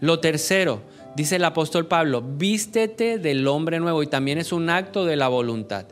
Lo 0.00 0.20
tercero, 0.20 0.82
dice 1.16 1.36
el 1.36 1.44
apóstol 1.44 1.86
Pablo, 1.86 2.20
vístete 2.20 3.18
del 3.18 3.46
hombre 3.46 3.80
nuevo 3.80 4.02
y 4.02 4.06
también 4.06 4.36
es 4.36 4.52
un 4.52 4.68
acto 4.68 5.06
de 5.06 5.16
la 5.16 5.28
voluntad 5.28 5.86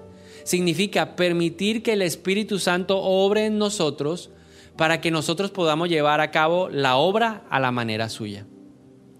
significa 0.46 1.16
permitir 1.16 1.82
que 1.82 1.94
el 1.94 2.02
Espíritu 2.02 2.60
Santo 2.60 2.98
obre 3.02 3.46
en 3.46 3.58
nosotros 3.58 4.30
para 4.76 5.00
que 5.00 5.10
nosotros 5.10 5.50
podamos 5.50 5.88
llevar 5.88 6.20
a 6.20 6.30
cabo 6.30 6.68
la 6.68 6.96
obra 6.96 7.42
a 7.50 7.58
la 7.58 7.72
manera 7.72 8.08
suya. 8.08 8.46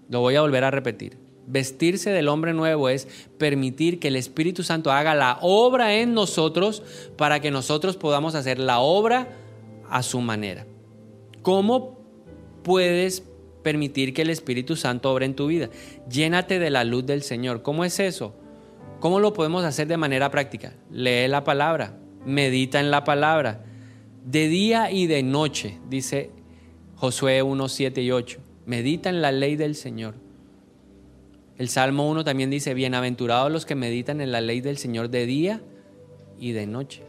Lo 0.09 0.21
voy 0.21 0.35
a 0.35 0.41
volver 0.41 0.63
a 0.63 0.71
repetir. 0.71 1.17
Vestirse 1.45 2.11
del 2.11 2.29
hombre 2.29 2.53
nuevo 2.53 2.87
es 2.87 3.09
permitir 3.37 3.99
que 3.99 4.07
el 4.07 4.15
Espíritu 4.15 4.63
Santo 4.63 4.89
haga 4.89 5.15
la 5.15 5.37
obra 5.41 5.95
en 5.95 6.13
nosotros 6.13 6.81
para 7.17 7.41
que 7.41 7.51
nosotros 7.51 7.97
podamos 7.97 8.33
hacer 8.33 8.57
la 8.57 8.79
obra 8.79 9.27
a 9.89 10.03
su 10.03 10.21
manera. 10.21 10.65
¿Cómo 11.41 11.99
puedes 12.63 13.23
permitir 13.63 14.13
que 14.13 14.21
el 14.21 14.29
Espíritu 14.29 14.77
Santo 14.77 15.11
obre 15.11 15.25
en 15.25 15.35
tu 15.35 15.47
vida? 15.47 15.69
Llénate 16.09 16.57
de 16.57 16.69
la 16.69 16.85
luz 16.85 17.05
del 17.05 17.21
Señor. 17.21 17.63
¿Cómo 17.63 17.83
es 17.83 17.99
eso? 17.99 18.33
¿Cómo 18.99 19.19
lo 19.19 19.33
podemos 19.33 19.63
hacer 19.63 19.87
de 19.87 19.97
manera 19.97 20.31
práctica? 20.31 20.73
Lee 20.89 21.27
la 21.27 21.43
palabra, 21.43 21.97
medita 22.25 22.79
en 22.79 22.89
la 22.89 23.03
palabra, 23.03 23.63
de 24.25 24.47
día 24.47 24.91
y 24.91 25.07
de 25.07 25.23
noche, 25.23 25.77
dice 25.87 26.31
Josué 26.95 27.43
1, 27.43 27.69
7 27.69 28.01
y 28.01 28.11
8. 28.11 28.39
Medita 28.65 29.09
en 29.09 29.21
la 29.21 29.31
ley 29.31 29.55
del 29.55 29.75
Señor. 29.75 30.15
El 31.57 31.69
Salmo 31.69 32.09
1 32.09 32.23
también 32.23 32.49
dice, 32.49 32.73
bienaventurados 32.73 33.51
los 33.51 33.65
que 33.65 33.75
meditan 33.75 34.19
en 34.19 34.31
la 34.31 34.41
ley 34.41 34.61
del 34.61 34.77
Señor 34.77 35.09
de 35.09 35.25
día 35.25 35.61
y 36.39 36.51
de 36.51 36.67
noche. 36.67 37.03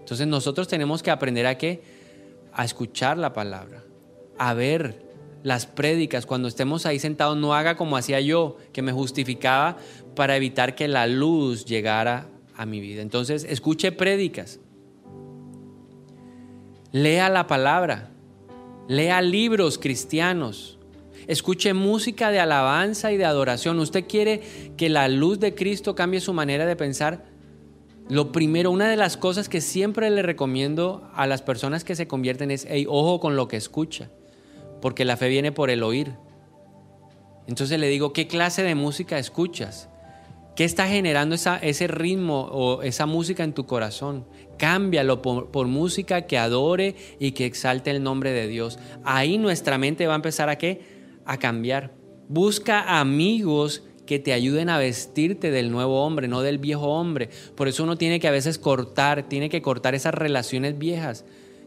Entonces 0.00 0.26
nosotros 0.26 0.68
tenemos 0.68 1.02
que 1.02 1.10
aprender 1.10 1.46
a 1.46 1.58
qué? 1.58 1.82
A 2.52 2.64
escuchar 2.64 3.18
la 3.18 3.32
palabra, 3.32 3.82
a 4.38 4.54
ver 4.54 5.04
las 5.44 5.66
prédicas, 5.66 6.24
cuando 6.24 6.48
estemos 6.48 6.86
ahí 6.86 6.98
sentados, 6.98 7.36
no 7.36 7.54
haga 7.54 7.76
como 7.76 7.98
hacía 7.98 8.18
yo, 8.20 8.56
que 8.72 8.80
me 8.80 8.92
justificaba 8.92 9.76
para 10.14 10.36
evitar 10.36 10.74
que 10.74 10.88
la 10.88 11.06
luz 11.06 11.64
llegara 11.64 12.28
a 12.56 12.66
mi 12.66 12.80
vida. 12.80 13.02
Entonces, 13.02 13.44
escuche 13.48 13.92
prédicas, 13.92 14.60
lea 16.92 17.28
la 17.28 17.46
palabra, 17.46 18.10
lea 18.88 19.20
libros 19.22 19.78
cristianos, 19.78 20.78
escuche 21.26 21.74
música 21.74 22.30
de 22.30 22.40
alabanza 22.40 23.12
y 23.12 23.16
de 23.16 23.24
adoración. 23.24 23.78
¿Usted 23.80 24.06
quiere 24.06 24.42
que 24.76 24.88
la 24.88 25.08
luz 25.08 25.40
de 25.40 25.54
Cristo 25.54 25.94
cambie 25.94 26.20
su 26.20 26.32
manera 26.32 26.66
de 26.66 26.76
pensar? 26.76 27.24
Lo 28.08 28.32
primero, 28.32 28.70
una 28.70 28.88
de 28.88 28.96
las 28.96 29.16
cosas 29.16 29.48
que 29.48 29.60
siempre 29.60 30.10
le 30.10 30.22
recomiendo 30.22 31.10
a 31.14 31.26
las 31.26 31.40
personas 31.40 31.84
que 31.84 31.96
se 31.96 32.06
convierten 32.06 32.50
es, 32.50 32.66
hey, 32.68 32.86
ojo 32.88 33.18
con 33.18 33.34
lo 33.34 33.48
que 33.48 33.56
escucha 33.56 34.10
porque 34.84 35.06
la 35.06 35.16
fe 35.16 35.30
viene 35.30 35.50
por 35.50 35.70
el 35.70 35.82
oír. 35.82 36.12
Entonces 37.46 37.80
le 37.80 37.88
digo, 37.88 38.12
¿qué 38.12 38.26
clase 38.26 38.62
de 38.62 38.74
música 38.74 39.18
escuchas? 39.18 39.88
¿Qué 40.56 40.64
está 40.64 40.86
generando 40.86 41.34
ese 41.34 41.86
ritmo 41.88 42.42
o 42.42 42.82
esa 42.82 43.06
música 43.06 43.42
en 43.42 43.54
tu 43.54 43.66
corazón? 43.66 44.24
Cámbialo 44.56 45.20
por, 45.20 45.50
por, 45.50 45.66
música 45.66 46.22
que 46.22 46.38
adore 46.38 46.94
y 47.18 47.32
que 47.32 47.44
exalte 47.44 47.90
el 47.90 48.02
nombre 48.02 48.30
de 48.30 48.46
Dios. 48.46 48.78
Ahí 49.04 49.36
nuestra 49.36 49.78
mente 49.78 50.06
va 50.06 50.12
a 50.12 50.16
empezar 50.16 50.48
a 50.48 50.56
qué? 50.56 50.82
A 51.24 51.38
cambiar. 51.38 51.92
Busca 52.28 53.00
amigos 53.00 53.82
que 54.06 54.20
te 54.20 54.32
ayuden 54.32 54.68
a 54.68 54.78
vestirte 54.78 55.50
del 55.50 55.72
nuevo 55.72 56.04
hombre, 56.04 56.28
no 56.28 56.42
del 56.42 56.58
viejo 56.58 56.86
hombre. 56.86 57.30
Por 57.56 57.66
eso 57.66 57.82
uno 57.82 57.98
tiene 57.98 58.20
que 58.20 58.28
a 58.28 58.32
veces 58.32 58.58
cortar, 58.58 59.28
tiene 59.28 59.48
que 59.48 59.62
cortar 59.62 59.94
esas 59.94 60.14
relaciones 60.14 60.78
viejas 60.78 61.24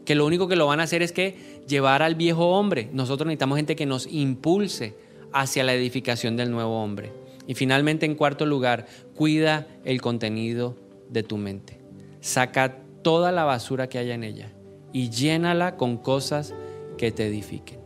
que 0.08 0.14
lo 0.14 0.24
único 0.24 0.48
que 0.48 0.56
lo 0.56 0.66
van 0.66 0.80
a 0.80 0.84
hacer 0.84 1.02
es 1.02 1.12
que 1.12 1.36
llevar 1.68 2.00
al 2.00 2.14
viejo 2.14 2.52
hombre. 2.52 2.88
Nosotros 2.94 3.26
necesitamos 3.26 3.58
gente 3.58 3.76
que 3.76 3.84
nos 3.84 4.06
impulse 4.10 4.94
hacia 5.34 5.64
la 5.64 5.74
edificación 5.74 6.34
del 6.34 6.50
nuevo 6.50 6.82
hombre. 6.82 7.12
Y 7.48 7.54
finalmente, 7.54 8.06
en 8.06 8.14
cuarto 8.14 8.46
lugar, 8.46 8.86
cuida 9.16 9.66
el 9.84 10.00
contenido 10.02 10.76
de 11.08 11.22
tu 11.24 11.38
mente. 11.38 11.80
Saca 12.20 12.76
toda 13.02 13.32
la 13.32 13.44
basura 13.44 13.88
que 13.88 13.98
haya 13.98 14.14
en 14.14 14.22
ella 14.22 14.52
y 14.92 15.08
llénala 15.08 15.76
con 15.76 15.96
cosas 15.96 16.54
que 16.98 17.10
te 17.10 17.26
edifiquen. 17.26 17.80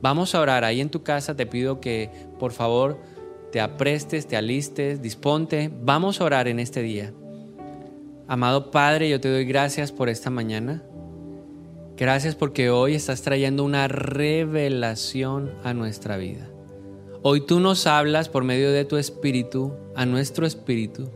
Vamos 0.00 0.34
a 0.34 0.40
orar. 0.40 0.64
Ahí 0.64 0.80
en 0.80 0.88
tu 0.88 1.02
casa 1.02 1.36
te 1.36 1.44
pido 1.44 1.78
que 1.78 2.10
por 2.38 2.52
favor 2.52 2.98
te 3.52 3.60
aprestes, 3.60 4.26
te 4.26 4.36
alistes, 4.36 5.02
disponte. 5.02 5.70
Vamos 5.82 6.20
a 6.20 6.24
orar 6.24 6.48
en 6.48 6.58
este 6.58 6.80
día. 6.80 7.12
Amado 8.26 8.70
Padre, 8.70 9.10
yo 9.10 9.20
te 9.20 9.30
doy 9.30 9.44
gracias 9.44 9.92
por 9.92 10.08
esta 10.08 10.30
mañana. 10.30 10.82
Gracias 11.98 12.34
porque 12.34 12.70
hoy 12.70 12.94
estás 12.94 13.20
trayendo 13.20 13.62
una 13.62 13.88
revelación 13.88 15.52
a 15.64 15.74
nuestra 15.74 16.16
vida. 16.16 16.48
Hoy 17.22 17.40
tú 17.42 17.60
nos 17.60 17.86
hablas 17.86 18.28
por 18.28 18.42
medio 18.42 18.72
de 18.72 18.84
tu 18.84 18.96
espíritu, 18.96 19.72
a 19.94 20.06
nuestro 20.06 20.44
espíritu, 20.44 21.08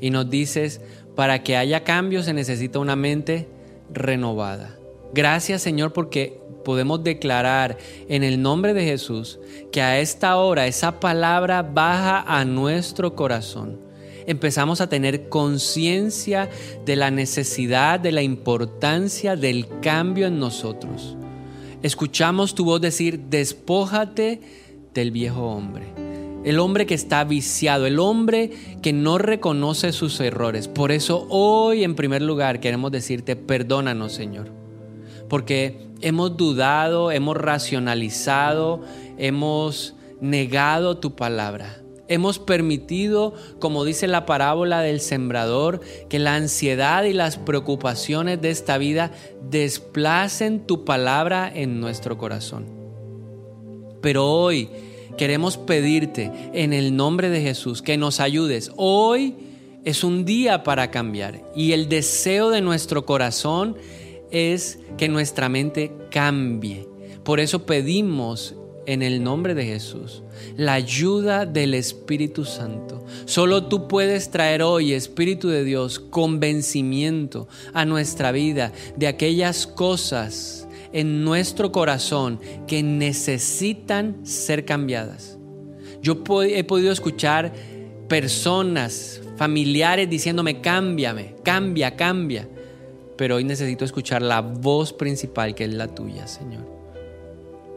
y 0.00 0.10
nos 0.10 0.28
dices, 0.28 0.80
para 1.14 1.42
que 1.42 1.56
haya 1.56 1.84
cambios 1.84 2.24
se 2.24 2.34
necesita 2.34 2.80
una 2.80 2.96
mente 2.96 3.48
renovada. 3.92 4.76
Gracias 5.14 5.62
Señor 5.62 5.92
porque 5.92 6.40
podemos 6.64 7.04
declarar 7.04 7.78
en 8.08 8.24
el 8.24 8.40
nombre 8.40 8.74
de 8.74 8.84
Jesús 8.84 9.38
que 9.70 9.82
a 9.82 10.00
esta 10.00 10.36
hora 10.36 10.66
esa 10.66 10.98
palabra 11.00 11.62
baja 11.62 12.24
a 12.26 12.44
nuestro 12.44 13.14
corazón 13.14 13.92
empezamos 14.26 14.80
a 14.80 14.88
tener 14.88 15.28
conciencia 15.28 16.48
de 16.84 16.96
la 16.96 17.10
necesidad, 17.10 18.00
de 18.00 18.12
la 18.12 18.22
importancia 18.22 19.36
del 19.36 19.66
cambio 19.80 20.26
en 20.26 20.38
nosotros. 20.38 21.16
Escuchamos 21.82 22.54
tu 22.54 22.64
voz 22.64 22.80
decir, 22.80 23.20
despójate 23.28 24.40
del 24.94 25.10
viejo 25.10 25.42
hombre. 25.42 25.92
El 26.44 26.58
hombre 26.58 26.86
que 26.86 26.94
está 26.94 27.22
viciado, 27.22 27.86
el 27.86 28.00
hombre 28.00 28.50
que 28.82 28.92
no 28.92 29.18
reconoce 29.18 29.92
sus 29.92 30.18
errores. 30.20 30.66
Por 30.66 30.90
eso 30.90 31.26
hoy 31.30 31.84
en 31.84 31.94
primer 31.94 32.20
lugar 32.22 32.58
queremos 32.58 32.90
decirte, 32.90 33.36
perdónanos 33.36 34.12
Señor. 34.12 34.50
Porque 35.28 35.86
hemos 36.00 36.36
dudado, 36.36 37.12
hemos 37.12 37.36
racionalizado, 37.36 38.82
hemos 39.18 39.94
negado 40.20 40.98
tu 40.98 41.14
palabra. 41.14 41.78
Hemos 42.08 42.40
permitido, 42.40 43.34
como 43.60 43.84
dice 43.84 44.08
la 44.08 44.26
parábola 44.26 44.82
del 44.82 45.00
sembrador, 45.00 45.80
que 46.10 46.18
la 46.18 46.34
ansiedad 46.34 47.04
y 47.04 47.12
las 47.12 47.38
preocupaciones 47.38 48.42
de 48.42 48.50
esta 48.50 48.76
vida 48.76 49.12
desplacen 49.48 50.66
tu 50.66 50.84
palabra 50.84 51.50
en 51.54 51.80
nuestro 51.80 52.18
corazón. 52.18 52.81
Pero 54.02 54.28
hoy 54.30 54.68
queremos 55.16 55.56
pedirte 55.56 56.30
en 56.52 56.74
el 56.74 56.94
nombre 56.94 57.30
de 57.30 57.40
Jesús 57.40 57.80
que 57.80 57.96
nos 57.96 58.20
ayudes. 58.20 58.70
Hoy 58.76 59.34
es 59.84 60.04
un 60.04 60.24
día 60.24 60.62
para 60.62 60.90
cambiar 60.90 61.42
y 61.56 61.72
el 61.72 61.88
deseo 61.88 62.50
de 62.50 62.60
nuestro 62.60 63.06
corazón 63.06 63.76
es 64.30 64.78
que 64.98 65.08
nuestra 65.08 65.48
mente 65.48 65.92
cambie. 66.10 66.86
Por 67.24 67.40
eso 67.40 67.64
pedimos 67.64 68.54
en 68.86 69.02
el 69.02 69.22
nombre 69.22 69.54
de 69.54 69.64
Jesús 69.64 70.22
la 70.56 70.74
ayuda 70.74 71.46
del 71.46 71.74
Espíritu 71.74 72.44
Santo. 72.44 73.04
Solo 73.26 73.66
tú 73.66 73.86
puedes 73.86 74.30
traer 74.30 74.62
hoy, 74.62 74.92
Espíritu 74.92 75.48
de 75.48 75.64
Dios, 75.64 76.00
convencimiento 76.00 77.48
a 77.72 77.84
nuestra 77.84 78.32
vida 78.32 78.72
de 78.96 79.06
aquellas 79.06 79.66
cosas 79.66 80.61
en 80.92 81.24
nuestro 81.24 81.72
corazón 81.72 82.40
que 82.66 82.82
necesitan 82.82 84.24
ser 84.24 84.64
cambiadas. 84.64 85.38
Yo 86.02 86.22
he 86.42 86.64
podido 86.64 86.92
escuchar 86.92 87.52
personas, 88.08 89.22
familiares 89.36 90.10
diciéndome, 90.10 90.60
cámbiame, 90.60 91.36
cambia, 91.42 91.96
cambia. 91.96 92.48
Pero 93.16 93.36
hoy 93.36 93.44
necesito 93.44 93.84
escuchar 93.84 94.22
la 94.22 94.40
voz 94.40 94.92
principal 94.92 95.54
que 95.54 95.64
es 95.64 95.72
la 95.72 95.88
tuya, 95.88 96.26
Señor. 96.26 96.66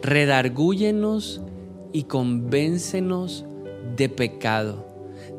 Redargúyenos 0.01 1.41
y 1.93 2.03
convéncenos 2.03 3.45
de 3.95 4.09
pecado. 4.09 4.86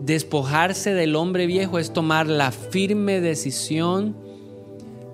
Despojarse 0.00 0.94
del 0.94 1.16
hombre 1.16 1.46
viejo 1.46 1.78
es 1.78 1.92
tomar 1.92 2.26
la 2.26 2.52
firme 2.52 3.20
decisión 3.20 4.16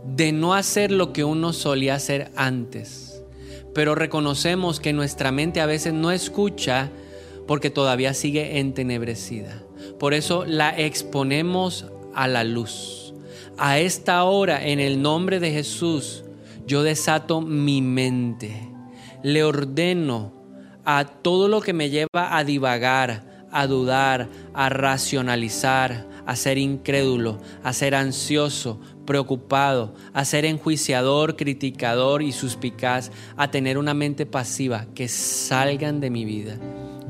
de 0.05 0.33
no 0.33 0.55
hacer 0.55 0.91
lo 0.91 1.13
que 1.13 1.25
uno 1.25 1.53
solía 1.53 1.95
hacer 1.95 2.31
antes. 2.37 3.23
Pero 3.75 3.95
reconocemos 3.95 4.81
que 4.81 4.93
nuestra 4.93 5.33
mente 5.33 5.61
a 5.61 5.67
veces 5.67 5.93
no 5.95 6.11
escucha 6.11 6.91
porque 7.47 7.71
todavía 7.71 8.15
sigue 8.15 8.59
entenebrecida. 8.59 9.63
Por 9.99 10.15
eso 10.15 10.45
la 10.45 10.71
exponemos 10.79 11.87
a 12.15 12.29
la 12.29 12.45
luz. 12.45 13.15
A 13.59 13.79
esta 13.79 14.25
hora, 14.25 14.67
en 14.67 14.81
el 14.81 15.03
nombre 15.03 15.41
de 15.41 15.53
Jesús, 15.53 16.25
yo 16.67 16.83
desato 16.83 17.41
mi 17.41 17.83
mente. 17.83 18.69
Le 19.23 19.45
ordeno 19.45 20.33
a 20.85 21.05
todo 21.05 21.49
lo 21.49 21.61
que 21.61 21.73
me 21.73 21.91
lleva 21.91 22.37
a 22.37 22.45
divagar, 22.45 23.47
a 23.51 23.67
dudar, 23.67 24.29
a 24.55 24.69
racionalizar, 24.69 26.09
a 26.27 26.37
ser 26.37 26.59
incrédulo, 26.59 27.39
a 27.63 27.73
ser 27.73 27.95
ansioso, 27.95 28.81
preocupado, 29.05 29.95
a 30.13 30.25
ser 30.25 30.45
enjuiciador, 30.45 31.37
criticador 31.37 32.23
y 32.23 32.33
suspicaz, 32.33 33.11
a 33.37 33.51
tener 33.51 33.79
una 33.79 33.95
mente 33.95 34.27
pasiva, 34.27 34.87
que 34.95 35.09
salgan 35.09 36.01
de 36.01 36.11
mi 36.11 36.25
vida. 36.25 36.59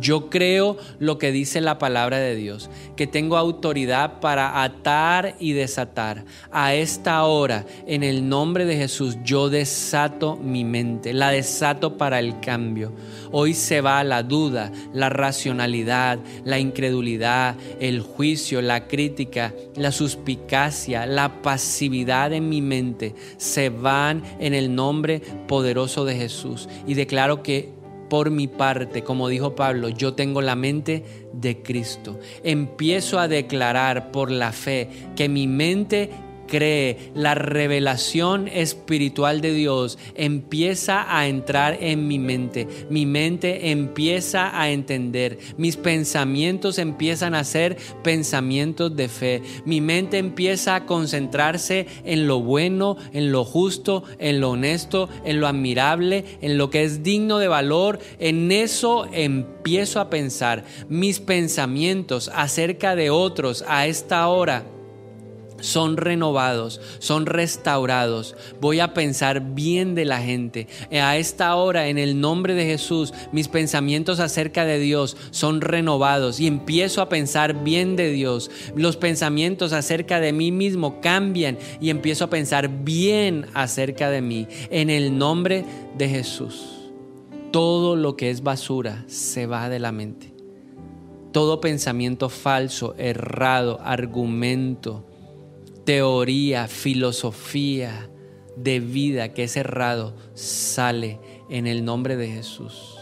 Yo 0.02 0.28
creo 0.28 0.76
lo 0.98 1.16
que 1.16 1.30
dice 1.30 1.60
la 1.60 1.78
palabra 1.78 2.18
de 2.18 2.34
Dios, 2.34 2.68
que 2.96 3.06
tengo 3.06 3.36
autoridad 3.36 4.18
para 4.18 4.64
atar 4.64 5.36
y 5.38 5.52
desatar. 5.52 6.24
A 6.50 6.74
esta 6.74 7.22
hora, 7.22 7.64
en 7.86 8.02
el 8.02 8.28
nombre 8.28 8.64
de 8.64 8.76
Jesús, 8.76 9.16
yo 9.22 9.48
desato 9.48 10.36
mi 10.36 10.64
mente, 10.64 11.12
la 11.12 11.30
desato 11.30 11.96
para 11.96 12.18
el 12.18 12.40
cambio. 12.40 12.92
Hoy 13.30 13.54
se 13.54 13.80
va 13.80 14.02
la 14.02 14.24
duda, 14.24 14.72
la 14.92 15.08
racionalidad, 15.08 16.18
la 16.44 16.58
incredulidad, 16.58 17.54
el 17.78 18.00
juicio, 18.00 18.60
la 18.60 18.88
crítica, 18.88 19.54
la 19.76 19.92
suspicacia, 19.92 21.06
la 21.06 21.42
pasividad 21.42 22.32
en 22.32 22.48
mi 22.48 22.60
mente. 22.60 23.14
Se 23.36 23.68
van 23.68 24.24
en 24.40 24.52
el 24.52 24.74
nombre 24.74 25.20
poderoso 25.46 26.04
de 26.04 26.16
Jesús. 26.16 26.68
Y 26.88 26.94
declaro 26.94 27.44
que 27.44 27.81
por 28.12 28.30
mi 28.30 28.46
parte, 28.46 29.02
como 29.02 29.28
dijo 29.28 29.54
Pablo, 29.54 29.88
yo 29.88 30.12
tengo 30.12 30.42
la 30.42 30.54
mente 30.54 31.02
de 31.32 31.62
Cristo. 31.62 32.20
Empiezo 32.44 33.18
a 33.18 33.26
declarar 33.26 34.12
por 34.12 34.30
la 34.30 34.52
fe 34.52 34.90
que 35.16 35.30
mi 35.30 35.46
mente 35.46 36.10
cree, 36.52 36.98
la 37.14 37.34
revelación 37.34 38.46
espiritual 38.46 39.40
de 39.40 39.54
Dios 39.54 39.98
empieza 40.14 41.06
a 41.08 41.26
entrar 41.26 41.78
en 41.80 42.06
mi 42.06 42.18
mente. 42.18 42.68
Mi 42.90 43.06
mente 43.06 43.70
empieza 43.70 44.60
a 44.60 44.70
entender. 44.70 45.38
Mis 45.56 45.78
pensamientos 45.78 46.78
empiezan 46.78 47.34
a 47.34 47.44
ser 47.44 47.78
pensamientos 48.04 48.94
de 48.94 49.08
fe. 49.08 49.42
Mi 49.64 49.80
mente 49.80 50.18
empieza 50.18 50.74
a 50.74 50.84
concentrarse 50.84 51.86
en 52.04 52.26
lo 52.26 52.40
bueno, 52.40 52.98
en 53.14 53.32
lo 53.32 53.46
justo, 53.46 54.04
en 54.18 54.40
lo 54.40 54.50
honesto, 54.50 55.08
en 55.24 55.40
lo 55.40 55.46
admirable, 55.46 56.26
en 56.42 56.58
lo 56.58 56.68
que 56.68 56.82
es 56.82 57.02
digno 57.02 57.38
de 57.38 57.48
valor. 57.48 57.98
En 58.18 58.52
eso 58.52 59.06
empiezo 59.10 60.00
a 60.00 60.10
pensar. 60.10 60.64
Mis 60.90 61.18
pensamientos 61.18 62.30
acerca 62.34 62.94
de 62.94 63.08
otros 63.08 63.64
a 63.66 63.86
esta 63.86 64.28
hora 64.28 64.66
son 65.62 65.96
renovados, 65.96 66.80
son 66.98 67.24
restaurados. 67.24 68.36
Voy 68.60 68.80
a 68.80 68.92
pensar 68.92 69.54
bien 69.54 69.94
de 69.94 70.04
la 70.04 70.20
gente. 70.20 70.66
A 70.92 71.16
esta 71.16 71.54
hora, 71.54 71.88
en 71.88 71.96
el 71.96 72.20
nombre 72.20 72.54
de 72.54 72.66
Jesús, 72.66 73.14
mis 73.32 73.48
pensamientos 73.48 74.20
acerca 74.20 74.64
de 74.64 74.78
Dios 74.78 75.16
son 75.30 75.60
renovados 75.60 76.40
y 76.40 76.46
empiezo 76.46 77.00
a 77.00 77.08
pensar 77.08 77.64
bien 77.64 77.96
de 77.96 78.10
Dios. 78.10 78.50
Los 78.76 78.96
pensamientos 78.96 79.72
acerca 79.72 80.20
de 80.20 80.32
mí 80.32 80.52
mismo 80.52 81.00
cambian 81.00 81.58
y 81.80 81.90
empiezo 81.90 82.24
a 82.24 82.30
pensar 82.30 82.68
bien 82.84 83.46
acerca 83.54 84.10
de 84.10 84.20
mí. 84.20 84.48
En 84.70 84.90
el 84.90 85.16
nombre 85.16 85.64
de 85.96 86.08
Jesús. 86.08 86.90
Todo 87.52 87.96
lo 87.96 88.16
que 88.16 88.30
es 88.30 88.42
basura 88.42 89.04
se 89.06 89.46
va 89.46 89.68
de 89.68 89.78
la 89.78 89.92
mente. 89.92 90.32
Todo 91.32 91.60
pensamiento 91.60 92.28
falso, 92.28 92.94
errado, 92.98 93.80
argumento, 93.82 95.06
teoría, 95.84 96.68
filosofía 96.68 98.08
de 98.56 98.80
vida 98.80 99.32
que 99.32 99.44
es 99.44 99.56
errado 99.56 100.14
sale 100.34 101.18
en 101.48 101.66
el 101.66 101.84
nombre 101.84 102.16
de 102.16 102.28
Jesús. 102.28 102.96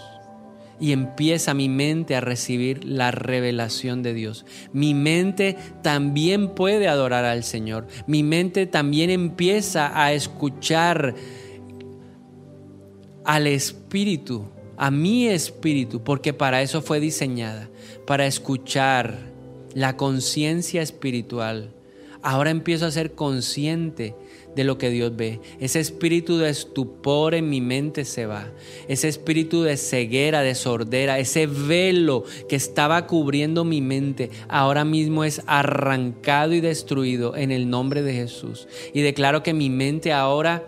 Y 0.78 0.92
empieza 0.92 1.52
mi 1.52 1.68
mente 1.68 2.16
a 2.16 2.22
recibir 2.22 2.84
la 2.84 3.10
revelación 3.10 4.02
de 4.02 4.14
Dios. 4.14 4.46
Mi 4.72 4.94
mente 4.94 5.58
también 5.82 6.54
puede 6.54 6.88
adorar 6.88 7.26
al 7.26 7.44
Señor. 7.44 7.86
Mi 8.06 8.22
mente 8.22 8.66
también 8.66 9.10
empieza 9.10 9.92
a 9.94 10.14
escuchar 10.14 11.14
al 13.26 13.46
Espíritu, 13.46 14.48
a 14.78 14.90
mi 14.90 15.28
Espíritu, 15.28 16.02
porque 16.02 16.32
para 16.32 16.62
eso 16.62 16.80
fue 16.80 16.98
diseñada, 16.98 17.68
para 18.06 18.26
escuchar 18.26 19.18
la 19.74 19.98
conciencia 19.98 20.80
espiritual 20.80 21.74
ahora 22.22 22.50
empiezo 22.50 22.86
a 22.86 22.90
ser 22.90 23.12
consciente 23.12 24.14
de 24.54 24.64
lo 24.64 24.78
que 24.78 24.90
Dios 24.90 25.14
ve. 25.14 25.40
Ese 25.60 25.80
espíritu 25.80 26.38
de 26.38 26.50
estupor 26.50 27.34
en 27.34 27.48
mi 27.48 27.60
mente 27.60 28.04
se 28.04 28.26
va. 28.26 28.50
Ese 28.88 29.08
espíritu 29.08 29.62
de 29.62 29.76
ceguera, 29.76 30.42
de 30.42 30.54
sordera, 30.54 31.18
ese 31.18 31.46
velo 31.46 32.24
que 32.48 32.56
estaba 32.56 33.06
cubriendo 33.06 33.64
mi 33.64 33.80
mente, 33.80 34.30
ahora 34.48 34.84
mismo 34.84 35.24
es 35.24 35.42
arrancado 35.46 36.52
y 36.52 36.60
destruido 36.60 37.36
en 37.36 37.52
el 37.52 37.70
nombre 37.70 38.02
de 38.02 38.14
Jesús. 38.14 38.66
Y 38.92 39.02
declaro 39.02 39.42
que 39.42 39.54
mi 39.54 39.70
mente 39.70 40.12
ahora 40.12 40.64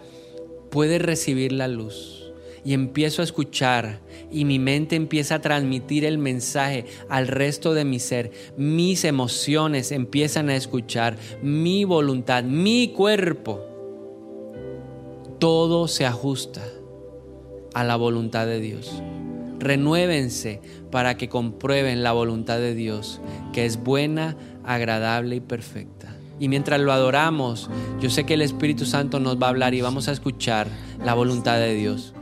puede 0.71 0.99
recibir 0.99 1.53
la 1.53 1.69
luz. 1.69 2.33
Y 2.65 2.75
empiezo 2.75 3.23
a 3.23 3.25
escuchar 3.25 4.01
y 4.33 4.45
mi 4.45 4.59
mente 4.59 4.97
empieza 4.97 5.37
a 5.37 5.41
transmitir 5.41 6.05
el 6.05 6.19
mensaje 6.19 6.87
al 7.09 7.29
resto 7.29 7.75
de 7.75 7.85
mi 7.85 7.99
ser. 7.99 8.33
Mis 8.57 9.05
emociones 9.05 9.93
empiezan 9.93 10.49
a 10.49 10.57
escuchar, 10.57 11.17
mi 11.43 11.85
voluntad, 11.85 12.43
mi 12.43 12.89
cuerpo. 12.89 13.61
Todo 15.39 15.89
se 15.89 16.07
ajusta 16.07 16.63
a 17.75 17.85
la 17.85 17.97
voluntad 17.97 18.47
de 18.47 18.61
Dios. 18.61 19.03
Renuévense 19.59 20.61
para 20.91 21.17
que 21.17 21.29
comprueben 21.29 22.03
la 22.03 22.13
voluntad 22.13 22.59
de 22.59 22.75
Dios, 22.75 23.21
que 23.53 23.65
es 23.65 23.83
buena, 23.83 24.37
agradable 24.65 25.37
y 25.37 25.41
perfecta. 25.41 26.17
Y 26.41 26.49
mientras 26.49 26.81
lo 26.81 26.93
adoramos, 26.93 27.71
yo 28.01 28.11
sé 28.11 28.25
que 28.25 28.35
el 28.35 28.43
Espíritu 28.43 28.85
Santo 28.85 29.21
nos 29.21 29.41
va 29.41 29.47
a 29.47 29.51
hablar 29.51 29.75
y 29.75 29.81
vamos 29.81 30.09
a 30.09 30.13
escuchar 30.13 30.67
la 31.05 31.15
voluntad 31.15 31.59
de 31.59 31.75
Dios. 31.75 32.15